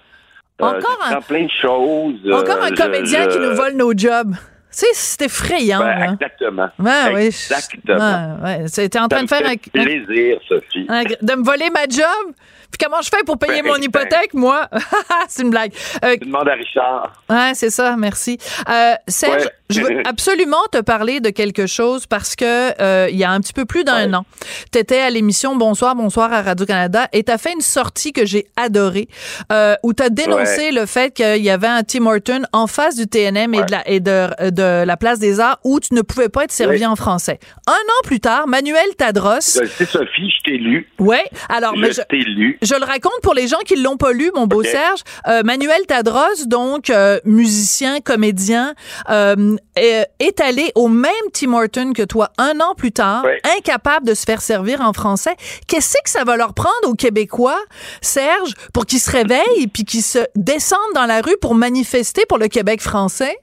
[0.59, 2.33] Encore un- j'apprends plein de choses.
[2.33, 4.33] Encore Euh, un je- comédien je- qui nous vole nos jobs.
[4.71, 5.79] C'est effrayant.
[5.81, 6.69] Ben, exactement.
[6.79, 7.27] Oui.
[7.27, 8.37] Exactement.
[8.43, 8.99] Ouais, ouais.
[9.01, 10.87] En train de faire un, plaisir, Sophie.
[10.89, 12.35] un- de me voler ma job?
[12.71, 13.85] Puis comment je fais pour payer Ben, mon ben.
[13.85, 14.69] hypothèque, moi?
[15.29, 15.73] c'est une blague.
[16.05, 17.13] Euh, Tu demandes à Richard.
[17.31, 18.37] Ouais, c'est ça, merci.
[18.69, 19.51] Euh, Serge, Ouais.
[19.71, 23.41] Je veux absolument te parler de quelque chose parce que euh, il y a un
[23.41, 24.15] petit peu plus d'un Ouais.
[24.15, 24.25] an,
[24.73, 28.27] tu étais à l'émission Bonsoir, Bonsoir à Radio-Canada et tu as fait une sortie que
[28.27, 29.09] j'ai adorée
[29.53, 32.97] euh, où tu as dénoncé le fait qu'il y avait un Tim Horton en face
[32.97, 33.65] du TNM et, Ouais.
[33.67, 36.53] de la, et de, de la place des Arts où tu ne pouvais pas être
[36.53, 37.39] servi en français.
[37.67, 40.89] Un an plus tard, Manuel Tadros, Je le sais, Sophie, je t'ai lu.
[40.99, 42.59] ouais, alors mais je je, t'ai lu.
[42.63, 44.63] je le raconte pour les gens qui l'ont pas lu, mon beau.
[44.63, 45.01] Serge.
[45.29, 48.75] Euh, Manuel Tadros, donc euh, musicien, comédien,
[49.11, 53.25] euh, est, est allé au même Tim Horton que toi un an plus tard,
[53.57, 55.35] incapable de se faire servir en français.
[55.69, 57.59] Qu'est-ce que ça va leur prendre aux Québécois,
[58.01, 62.23] Serge, pour qu'ils se réveillent et puis qu'ils se descendent dans la rue pour manifester
[62.29, 63.37] pour le Québec français?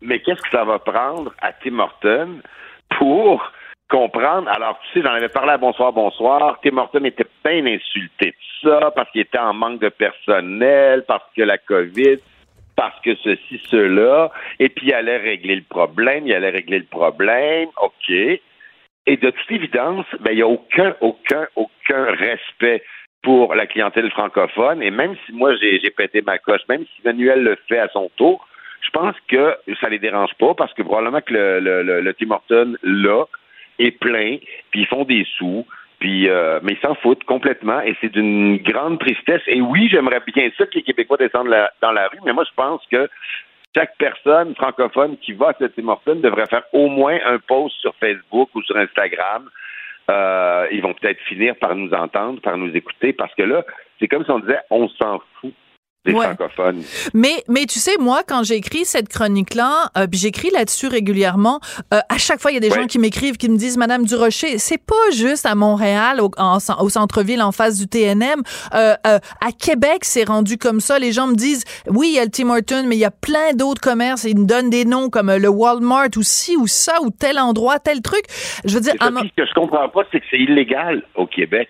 [0.00, 2.40] Mais qu'est-ce que ça va prendre à Tim Horton
[2.98, 3.42] pour
[3.90, 4.48] comprendre?
[4.48, 6.58] Alors, tu sais, j'en avais parlé à Bonsoir, Bonsoir.
[6.62, 11.24] Tim Horton était bien insulté de ça parce qu'il était en manque de personnel, parce
[11.36, 12.18] que la COVID,
[12.78, 14.30] parce que ceci, cela.
[14.60, 17.68] Et puis, il allait régler le problème, il allait régler le problème.
[17.82, 18.08] OK.
[18.08, 22.84] Et de toute évidence, ben, il n'y a aucun, aucun, aucun respect
[23.24, 24.80] pour la clientèle francophone.
[24.80, 28.12] Et même si moi, j'ai pété ma coche, même si Manuel le fait à son
[28.16, 28.46] tour,
[28.80, 32.76] je pense que ça les dérange pas parce que probablement que le, le Tim Horton,
[32.84, 33.24] là,
[33.80, 34.36] est plein,
[34.70, 35.66] puis ils font des sous,
[35.98, 39.42] puis euh, mais ils s'en foutent complètement et c'est d'une grande tristesse.
[39.46, 42.54] Et oui, j'aimerais bien ça que les Québécois descendent dans la rue, mais moi, je
[42.54, 43.08] pense que
[43.76, 47.94] chaque personne francophone qui va à ce Tim devrait faire au moins un post sur
[47.96, 49.48] Facebook ou sur Instagram.
[50.10, 53.64] Euh, ils vont peut-être finir par nous entendre, par nous écouter, parce que là,
[54.00, 55.52] c'est comme si on disait, on s'en fout
[56.06, 56.24] des Ouais.
[56.26, 56.82] francophones.
[57.12, 61.60] Mais, mais tu sais, moi, quand j'écris cette chronique-là, euh, puis j'écris là-dessus régulièrement,
[61.92, 62.82] euh, à chaque fois, il y a des Ouais.
[62.82, 66.30] gens qui m'écrivent, qui me disent, Madame Durocher, c'est pas juste à Montréal, au,
[66.80, 68.42] au centre-ville, en face du TNM.
[68.74, 70.98] Euh, euh, à Québec, c'est rendu comme ça.
[70.98, 73.10] Les gens me disent, oui, il y a le Tim Hortons, mais il y a
[73.10, 74.24] plein d'autres commerces.
[74.24, 77.38] Ils me donnent des noms comme euh, le Walmart ou ci ou ça ou tel
[77.38, 78.22] endroit, tel truc.
[78.64, 81.26] Je veux dire, Et à ce que je comprends pas, c'est que c'est illégal au
[81.26, 81.68] Québec.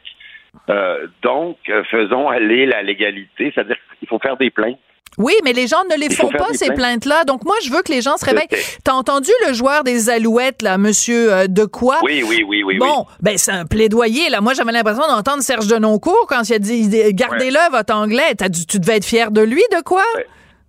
[0.70, 4.78] Euh, donc, euh, faisons aller la légalité, c'est-à-dire qu'il faut faire des plaintes.
[5.16, 6.76] Oui, mais les gens ne les font pas, ces plaintes.
[6.78, 7.24] plaintes-là.
[7.24, 8.46] Donc, moi, je veux que les gens se réveillent.
[8.84, 11.96] T'as entendu le joueur des Alouettes, là, monsieur euh, de quoi?
[12.04, 12.78] Oui, oui, oui, oui.
[12.78, 14.28] Bon, ben c'est un plaidoyer.
[14.30, 14.40] Là.
[14.40, 18.34] Moi, j'avais l'impression d'entendre Serge Denoncourt quand il a dit «Gardez-le, votre anglais».
[18.38, 20.04] T'as dû- Tu devais être fier de lui, de quoi?
[20.16, 20.22] oui.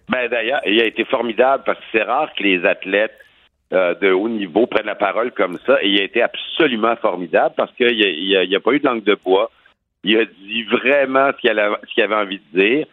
[0.08, 3.14] Ben, d'ailleurs, il a été formidable parce que c'est rare que les athlètes
[3.72, 5.78] euh, de haut niveau prenne la parole comme ça.
[5.84, 9.04] Et il a été absolument formidable parce qu'il n'y a, a, pas eu de langue
[9.04, 9.52] de bois.
[10.04, 12.88] Il a dit vraiment ce qu'il avait, avait, envie de dire.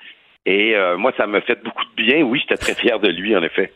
[0.44, 2.22] Et euh, moi, ça m'a fait beaucoup de bien.
[2.22, 3.72] Oui, j'étais très fier de lui, en effet.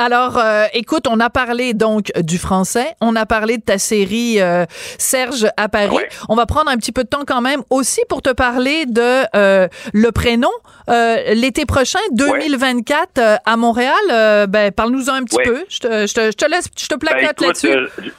[0.00, 4.40] Alors, euh, écoute, on a parlé donc du français, on a parlé de ta série
[4.40, 4.64] euh,
[4.96, 5.98] Serge à Paris.
[6.30, 9.26] On va prendre un petit peu de temps quand même aussi pour te parler de
[9.36, 10.48] euh, le prénom.
[10.88, 15.64] L'été prochain, 2024, à Montréal, ben, parle-nous-en un petit peu.
[15.68, 18.12] Je te, je, te, je te, laisse, je te plaque ben, là-dessus.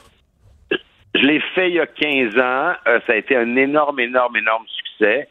[1.14, 2.72] Je l'ai fait il y a 15 ans.
[2.84, 5.28] ça a été un énorme, énorme, énorme succès.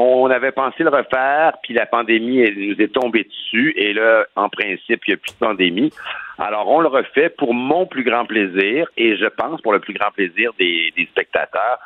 [0.00, 4.26] On avait pensé le refaire, puis la pandémie elle, nous est tombée dessus, et là,
[4.36, 5.92] en principe, il n'y a plus de pandémie.
[6.38, 9.94] Alors, on le refait pour mon plus grand plaisir, et je pense pour le plus
[9.94, 11.80] grand plaisir des, spectateurs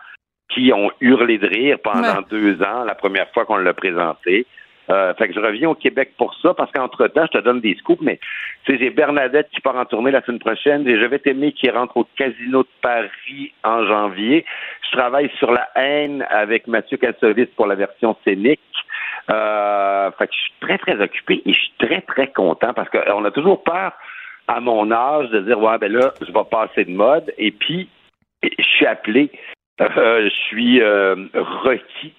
[0.51, 4.47] qui ont hurlé de rire pendant deux ans, la première fois qu'on l'a présenté.
[4.93, 7.75] Euh, fait que je reviens au Québec pour ça, parce qu'entre-temps, je te donne des
[7.77, 8.21] scoops, mais
[8.69, 11.97] j'ai Bernadette qui part en tournée la semaine prochaine, et Je vais t'aimer qui rentre
[11.97, 14.45] au Casino de Paris en janvier.
[14.91, 18.61] Je travaille sur la haine avec Mathieu Kassovitz pour la version scénique.
[19.31, 22.91] Euh, fait que je suis très, très occupé et je suis très, très content parce
[22.91, 23.93] qu'on a toujours peur
[24.49, 27.89] à mon âge de dire ouais ben là je vais passer de mode et puis
[28.43, 29.31] je suis appelé
[29.81, 32.13] euh, je suis requis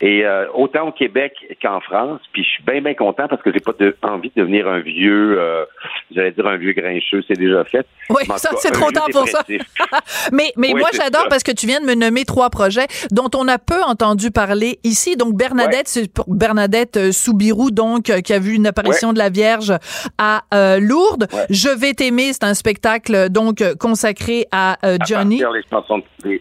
[0.00, 1.32] et euh, autant au Québec
[1.62, 4.42] qu'en France, puis je suis bien bien content parce que j'ai pas de, envie de
[4.42, 5.64] devenir un vieux, euh,
[6.10, 7.86] j'allais dire un vieux grincheux, c'est déjà fait.
[8.10, 9.42] Oui, ça c'est trop tard pour ça.
[10.32, 13.48] mais mais moi j'adore parce que tu viens de me nommer trois projets dont on
[13.48, 15.16] a peu entendu parler ici.
[15.16, 19.72] Donc Bernadette, c'est Bernadette euh, Soubirou, donc qui a vu une apparition de la Vierge
[20.18, 20.42] à
[20.78, 21.26] Lourdes.
[21.48, 24.76] Je vais t'aimer, c'est un spectacle donc consacré à
[25.06, 25.42] Johnny.
[25.42, 26.38] À les chansons de,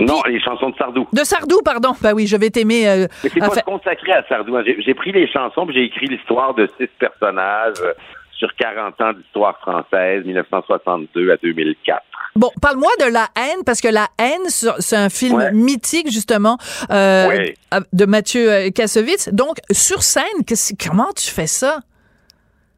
[0.00, 1.06] non, les chansons de Sardou.
[1.12, 1.92] De Sardou, pardon.
[2.00, 2.88] Ben oui, je vais t'aimer.
[2.88, 4.56] Euh, Mais c'est pas consacré à Sardou.
[4.56, 4.64] Hein.
[4.78, 7.92] J'ai pris les chansons, j'ai écrit l'histoire de six personnages euh,
[8.32, 12.02] sur 40 ans d'histoire française, 1962 à 2004.
[12.36, 16.58] Bon, parle-moi de La haine, parce que La haine, c'est un film mythique, justement,
[16.90, 17.46] euh,
[17.92, 19.28] de Mathieu Kassovitz.
[19.32, 20.24] Donc, sur scène,
[20.84, 21.78] comment tu fais ça?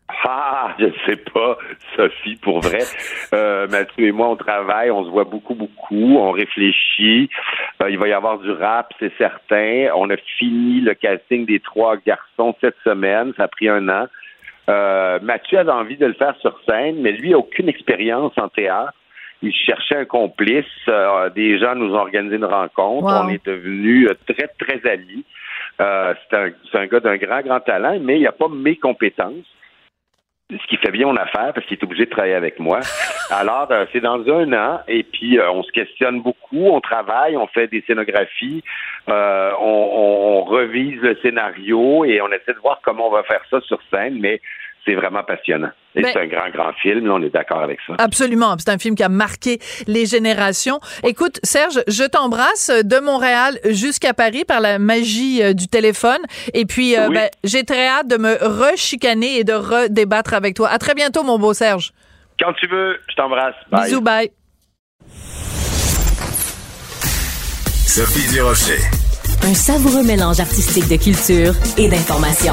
[0.09, 1.59] Ah, je sais pas,
[1.97, 2.79] Sophie, pour vrai.
[3.35, 7.29] Euh, Mathieu et moi, on travaille, on se voit beaucoup, beaucoup, on réfléchit.
[7.83, 9.89] Euh, il va y avoir du rap, c'est certain.
[9.97, 14.07] On a fini le casting des trois garçons cette semaine, ça a pris un an.
[14.69, 18.49] Euh, Mathieu avait envie de le faire sur scène, mais lui, a aucune expérience en
[18.49, 18.95] théâtre.
[19.43, 20.65] Il cherchait un complice.
[20.89, 23.07] Euh, des gens nous ont organisé une rencontre.
[23.07, 25.25] On est devenus très, très amis.
[25.79, 29.47] c'est un, un gars d'un grand, grand talent, mais il n'y a pas mes compétences
[30.51, 32.81] ce qui fait bien mon affaire parce qu'il est obligé de travailler avec moi.
[33.31, 37.37] Alors, euh, c'est dans un an et puis euh, on se questionne beaucoup, on travaille,
[37.37, 38.63] on fait des scénographies,
[39.09, 43.43] euh, on, on, revise le scénario et on essaie de voir comment on va faire
[43.51, 44.41] ça sur scène, mais
[44.87, 45.71] c'est vraiment passionnant.
[45.95, 47.95] Et ben c'est un grand, grand film, on est d'accord avec ça.
[47.99, 48.55] Absolument.
[48.59, 50.79] C'est un film qui a marqué les générations.
[51.03, 56.21] Écoute, Serge, je t'embrasse de Montréal jusqu'à Paris par la magie euh, du téléphone.
[56.55, 60.69] Et puis, euh, ben, j'ai très hâte de me rechicaner et de redébattre avec toi.
[60.69, 61.93] À très bientôt, mon beau Serge.
[62.39, 63.55] Quand tu veux, je t'embrasse.
[63.73, 64.31] Bisous, bye.
[67.87, 68.79] Sophie Durocher.
[69.43, 72.53] Un savoureux mélange artistique de culture et d'information.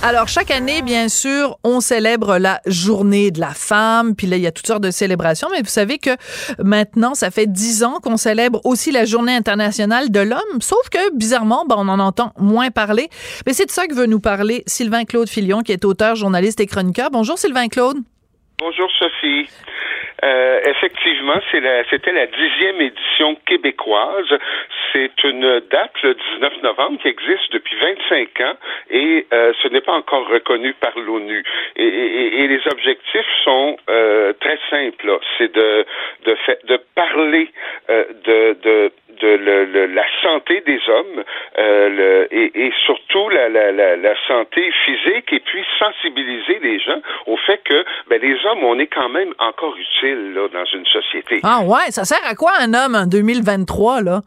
[0.00, 4.42] Alors, chaque année, bien sûr, on célèbre la journée de la femme, puis là, il
[4.42, 6.10] y a toutes sortes de célébrations, mais vous savez que
[6.62, 11.16] maintenant, ça fait dix ans qu'on célèbre aussi la journée internationale de l'homme, sauf que,
[11.16, 13.08] bizarrement, ben, on en entend moins parler.
[13.44, 16.60] Mais c'est de ça que veut nous parler Sylvain Claude Filion, qui est auteur, journaliste
[16.60, 17.10] et chroniqueur.
[17.10, 17.98] Bonjour, Sylvain Claude.
[18.60, 19.48] Bonjour, Sophie.
[20.24, 24.38] Euh, effectivement, c'était la dixième édition québécoise.
[24.92, 28.54] C'est une date, le 19 novembre, qui existe depuis 25 ans
[28.90, 31.44] et euh, ce n'est pas encore reconnu par l'ONU.
[31.76, 35.18] Et, et, et, les objectifs sont euh, très simples.
[35.36, 35.86] C'est de,
[36.24, 37.50] de, de parler
[37.90, 41.24] euh, de, de de le, la santé des hommes
[41.58, 47.00] euh, le, et, et, surtout la, la, la, santé physique et puis sensibiliser les gens
[47.26, 50.86] au fait que ben, les hommes, on est quand même encore utiles là, dans une
[50.86, 51.40] société.
[51.42, 54.20] Ah ouais, ça sert à quoi un homme en 2023 là?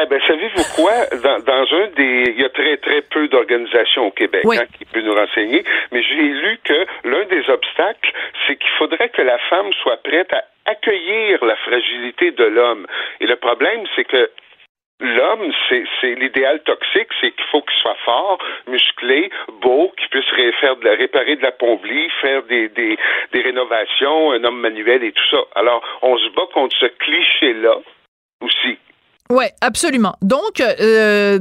[0.00, 0.92] Eh ben, savez-vous quoi?
[1.22, 4.84] Dans, dans, un des, il y a très très peu d'organisations au Québec hein, qui
[4.86, 5.62] peut nous renseigner,
[5.92, 8.12] mais j'ai lu que l'un des obstacles,
[8.46, 12.86] c'est qu'il faudrait que la femme soit prête à accueillir la fragilité de l'homme.
[13.20, 14.30] Et le problème, c'est que
[15.00, 18.38] L'homme, c'est l'idéal toxique, c'est qu'il faut qu'il soit fort,
[18.68, 19.30] musclé,
[19.60, 22.96] beau, qu'il puisse faire de la, réparer de la pomblie, faire des, des,
[23.32, 25.42] des rénovations, un homme manuel et tout ça.
[25.56, 27.76] Alors, on se bat contre ce cliché-là
[28.40, 28.78] aussi.
[29.30, 30.14] Oui, absolument.
[30.22, 31.38] Donc, euh,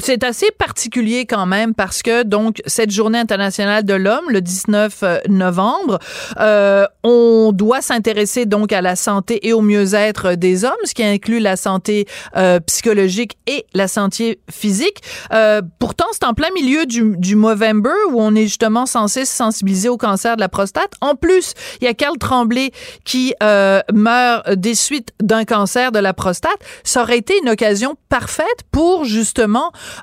[0.00, 4.98] c'est assez particulier quand même parce que donc cette journée internationale de l'homme, le 19
[5.02, 5.98] euh, novembre,
[6.38, 11.02] euh, on doit s'intéresser donc à la santé et au mieux-être des hommes, ce qui
[11.02, 12.06] inclut la santé
[12.36, 15.02] euh, psychologique et la santé physique.
[15.32, 19.34] Euh, pourtant, c'est en plein milieu du, du Movember où on est justement censé se
[19.34, 20.92] sensibiliser au cancer de la prostate.
[21.00, 22.70] En plus, il y a Carl Tremblay
[23.04, 26.58] qui euh, meurt des suites d'un cancer de la prostate.
[26.84, 29.04] Ça aurait été une occasion parfaite pour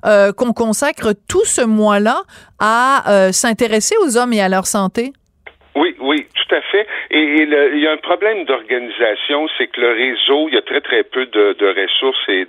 [0.05, 2.23] euh, qu'on consacre tout ce mois-là
[2.59, 5.13] à euh, s'intéresser aux hommes et à leur santé?
[6.47, 6.87] Tout à fait.
[7.11, 10.81] Et, il y a un problème d'organisation, c'est que le réseau, il y a très
[10.81, 12.47] très peu de, ressources et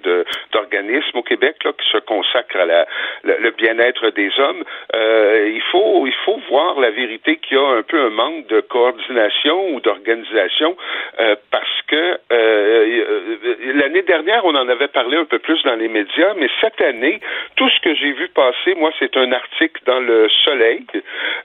[0.53, 2.87] d'organismes au Québec là, qui se consacrent à la,
[3.25, 4.65] le, le bien-être des hommes.
[4.95, 8.47] Euh, il faut il faut voir la vérité qu'il y a un peu un manque
[8.47, 10.77] de coordination ou d'organisation
[11.21, 13.37] euh, parce que euh, euh,
[13.75, 17.21] l'année dernière on en avait parlé un peu plus dans les médias, mais cette année
[17.57, 20.85] tout ce que j'ai vu passer, moi c'est un article dans le Soleil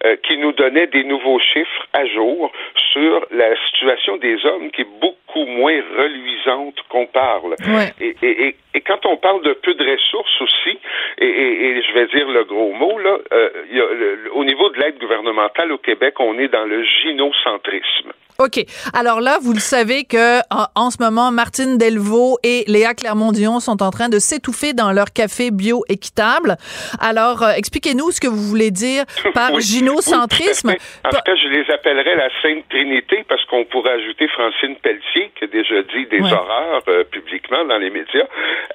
[0.06, 2.43] euh, qui nous donnait des nouveaux chiffres à jour
[2.92, 7.56] sur la situation des hommes qui est beaucoup moins reluisante qu'on parle.
[7.68, 7.92] Ouais.
[8.00, 10.78] Et, et, et, et quand on parle de peu de ressources aussi,
[11.20, 14.44] et, je vais dire le gros mot, là, euh, il y a le- le- au
[14.44, 18.12] niveau de l'aide gouvernementale au Québec, on est dans le gynocentrisme.
[18.40, 18.66] OK.
[18.94, 23.60] Alors là, vous le savez que en, en ce moment, Martine Delvaux et Léa Clermont-Dion
[23.60, 26.58] sont en train de s'étouffer dans leur café bio équitable.
[27.00, 29.04] Alors, euh, expliquez-nous ce que vous voulez dire
[29.34, 30.70] par Oui, gynocentrisme.
[30.70, 31.08] oui, fait.
[31.08, 35.32] en tout cas, je les appellerais la Sainte Trinité parce qu'on pourrait ajouter Francine Pelletier
[35.38, 36.32] qui a déjà dit des Ouais.
[36.34, 38.26] horreurs euh, publiquement dans les médias.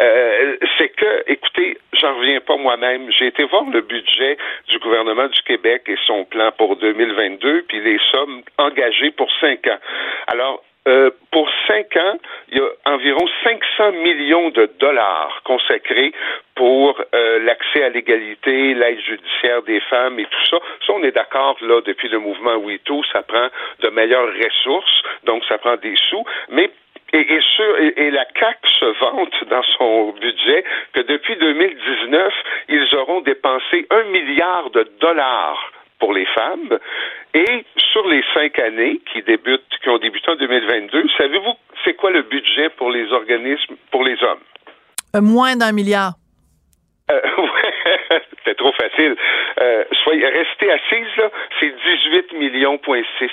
[0.00, 3.10] Euh, c'est que, écoutez, j'en reviens pas moi-même.
[3.18, 4.36] J'ai été voir le budget
[4.68, 9.28] du gouvernement du Québec et son plan pour 2022, puis les sommes engagées pour
[10.26, 12.18] Alors, euh, pour cinq ans,
[12.50, 16.12] il y a environ 500 millions de dollars consacrés
[16.54, 20.58] pour euh, l'accès à l'égalité, l'aide judiciaire des femmes et tout ça.
[20.86, 23.48] Ça, on est d'accord, là, depuis le mouvement WeToo, ça prend
[23.80, 26.70] de meilleures ressources, donc ça prend des sous, mais
[27.12, 27.26] et-
[27.96, 32.34] et la CAC se vante dans son budget que depuis 2019,
[32.68, 36.78] ils auront dépensé un milliard de dollars pour les femmes.
[37.34, 42.10] Et sur les cinq années qui débutent, qui ont débuté en 2022, savez-vous c'est quoi
[42.10, 44.40] le budget pour les organismes, pour les hommes?
[45.16, 46.12] Euh, moins d'un milliard.
[47.10, 49.16] Euh, ouais, c'est trop facile.
[49.60, 51.74] Euh, soyez, restez assise, là, c'est
[52.12, 53.30] 18 millions, point 6.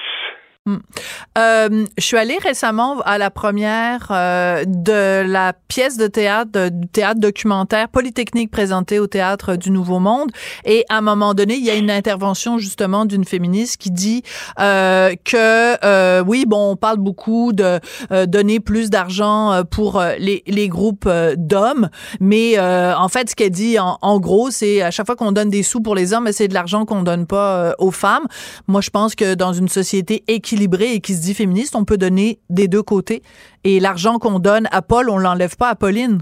[0.67, 6.87] Euh, je suis allée récemment à la première euh, de la pièce de théâtre, du
[6.87, 10.31] théâtre documentaire Polytechnique présentée au théâtre du Nouveau Monde.
[10.63, 14.23] Et à un moment donné, il y a une intervention justement d'une féministe qui dit
[14.59, 17.79] euh, que euh, oui, bon, on parle beaucoup de
[18.11, 21.07] euh, donner plus d'argent pour les, les groupes
[21.37, 21.89] d'hommes,
[22.19, 25.49] mais en fait, ce qu'elle dit en, en gros, c'est à chaque fois qu'on donne
[25.49, 28.25] des sous pour les hommes, c'est de l'argent qu'on donne pas aux femmes.
[28.67, 31.97] Moi, je pense que dans une société équilibrée et qui se dit féministe, on peut
[31.97, 33.21] donner des deux côtés.
[33.63, 36.19] Et l'argent qu'on donne à Paul, on l'enlève pas à Pauline.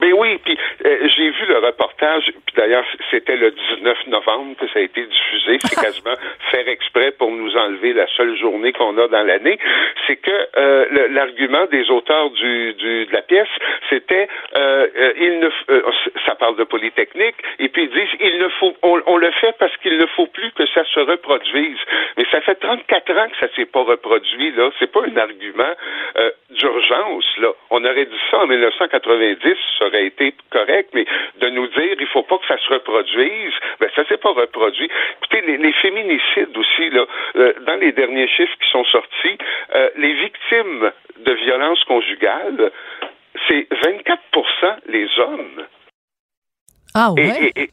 [0.00, 4.66] Mais oui, puis euh, j'ai vu le reportage, puis d'ailleurs c'était le 19 novembre que
[4.68, 6.14] ça a été diffusé, c'est quasiment
[6.50, 9.58] faire exprès pour nous enlever la seule journée qu'on a dans l'année.
[10.06, 13.48] C'est que euh, l'argument des auteurs du, du de la pièce,
[13.90, 15.82] c'était euh, euh, il ne euh,
[16.26, 19.54] ça parle de polytechnique, et puis ils disent il ne faut on, on le fait
[19.58, 21.78] parce qu'il ne faut plus que ça se reproduise.
[22.16, 25.74] Mais ça fait 34 ans que ça s'est pas reproduit là, c'est pas un argument
[26.18, 27.48] euh, d'urgence là.
[27.70, 31.06] On aurait dit ça en 1990, ça aurait été correct, mais
[31.40, 34.88] de nous dire il faut pas que ça se reproduise, ben ça s'est pas reproduit.
[35.22, 39.38] Écoutez, les, les féminicides aussi là, euh, dans les derniers chiffres qui sont sortis,
[39.74, 42.70] euh, les victimes de violences conjugales,
[43.48, 45.66] c'est 24% les hommes.
[46.94, 47.52] Ah ouais?
[47.54, 47.70] et, et,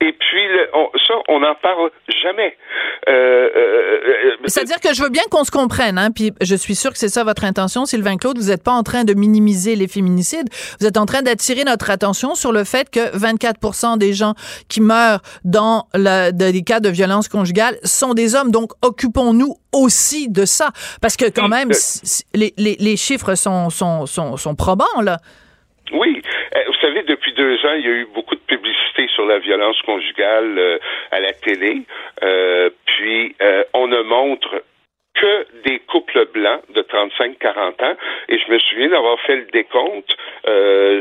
[0.00, 1.90] et puis, le- on- ça, on n'en parle
[2.22, 2.56] jamais.
[3.08, 6.74] Euh, euh, euh, C'est-à-dire que je veux bien qu'on se comprenne, hein, puis je suis
[6.74, 8.36] sûre que c'est ça votre intention, Sylvain Claude.
[8.38, 10.48] Vous n'êtes pas en train de minimiser les féminicides.
[10.80, 14.34] Vous êtes en train d'attirer notre attention sur le fait que 24% des gens
[14.68, 18.50] qui meurent dans la, de- des cas de violence conjugale sont des hommes.
[18.50, 20.70] Donc, occupons-nous aussi de ça.
[21.00, 21.70] Parce que quand même,
[22.34, 25.18] les, les, les chiffres sont, sont, sont, sont probants, là.
[25.92, 26.20] Oui,
[26.66, 28.75] vous savez, depuis deux ans, il y a eu beaucoup de publicité
[29.16, 30.78] sur la violence conjugale euh,
[31.10, 31.82] à la télé.
[32.22, 34.62] Euh, puis, euh, on ne montre
[35.14, 37.96] que des couples blancs de 35-40 ans.
[38.28, 40.14] Et je me souviens d'avoir fait le décompte.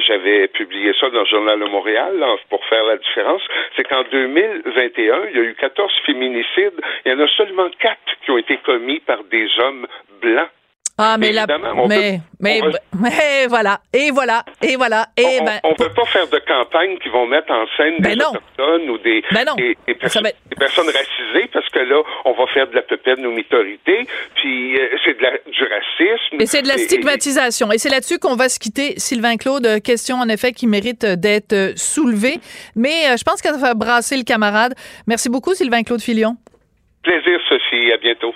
[0.08, 3.42] J'avais publié ça dans le Journal de Montréal pour faire la différence.
[3.76, 6.80] C'est qu'en 2021, il y a eu 14 féminicides.
[7.06, 9.86] Il y en a seulement 4 qui ont été commis par des hommes
[10.22, 10.50] blancs.
[10.98, 11.46] Ah, mais là,
[11.90, 12.68] mais, peut- mais, va-
[13.02, 16.98] mais voilà, et voilà, et voilà, et on, ben, on peut pas faire de campagne
[17.00, 18.30] qui vont mettre en scène Ben des non.
[18.30, 21.80] autochtones ou des, Ben des, des perso- Ça va être- des personnes racisées parce que
[21.80, 26.38] là, on va faire de la pépette aux minorités, puis euh, c'est du racisme.
[26.42, 27.74] Et c'est de la et- stigmatisation.
[27.74, 29.82] Et c'est là-dessus qu'on va se quitter, Sylvain Claude.
[29.84, 32.40] Question, en effet, qui mérite d'être soulevée.
[32.78, 34.74] Mais euh, je pense que ça va brasser le camarade.
[35.08, 36.38] Merci beaucoup, Sylvain Claude Filion.
[37.04, 37.92] Plaisir, Sophie.
[37.92, 38.34] À bientôt.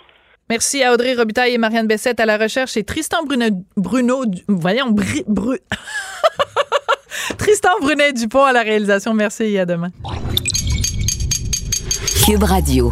[0.50, 3.46] Merci à Audrey Robitaille et Marianne Bessette à la recherche et Tristan Bruno,
[3.78, 5.60] Bruno voyons, Bri- Bru-
[7.38, 9.14] Tristan Brunet Dupont à la réalisation.
[9.14, 9.90] Merci et à demain.
[12.26, 12.92] Cube Radio.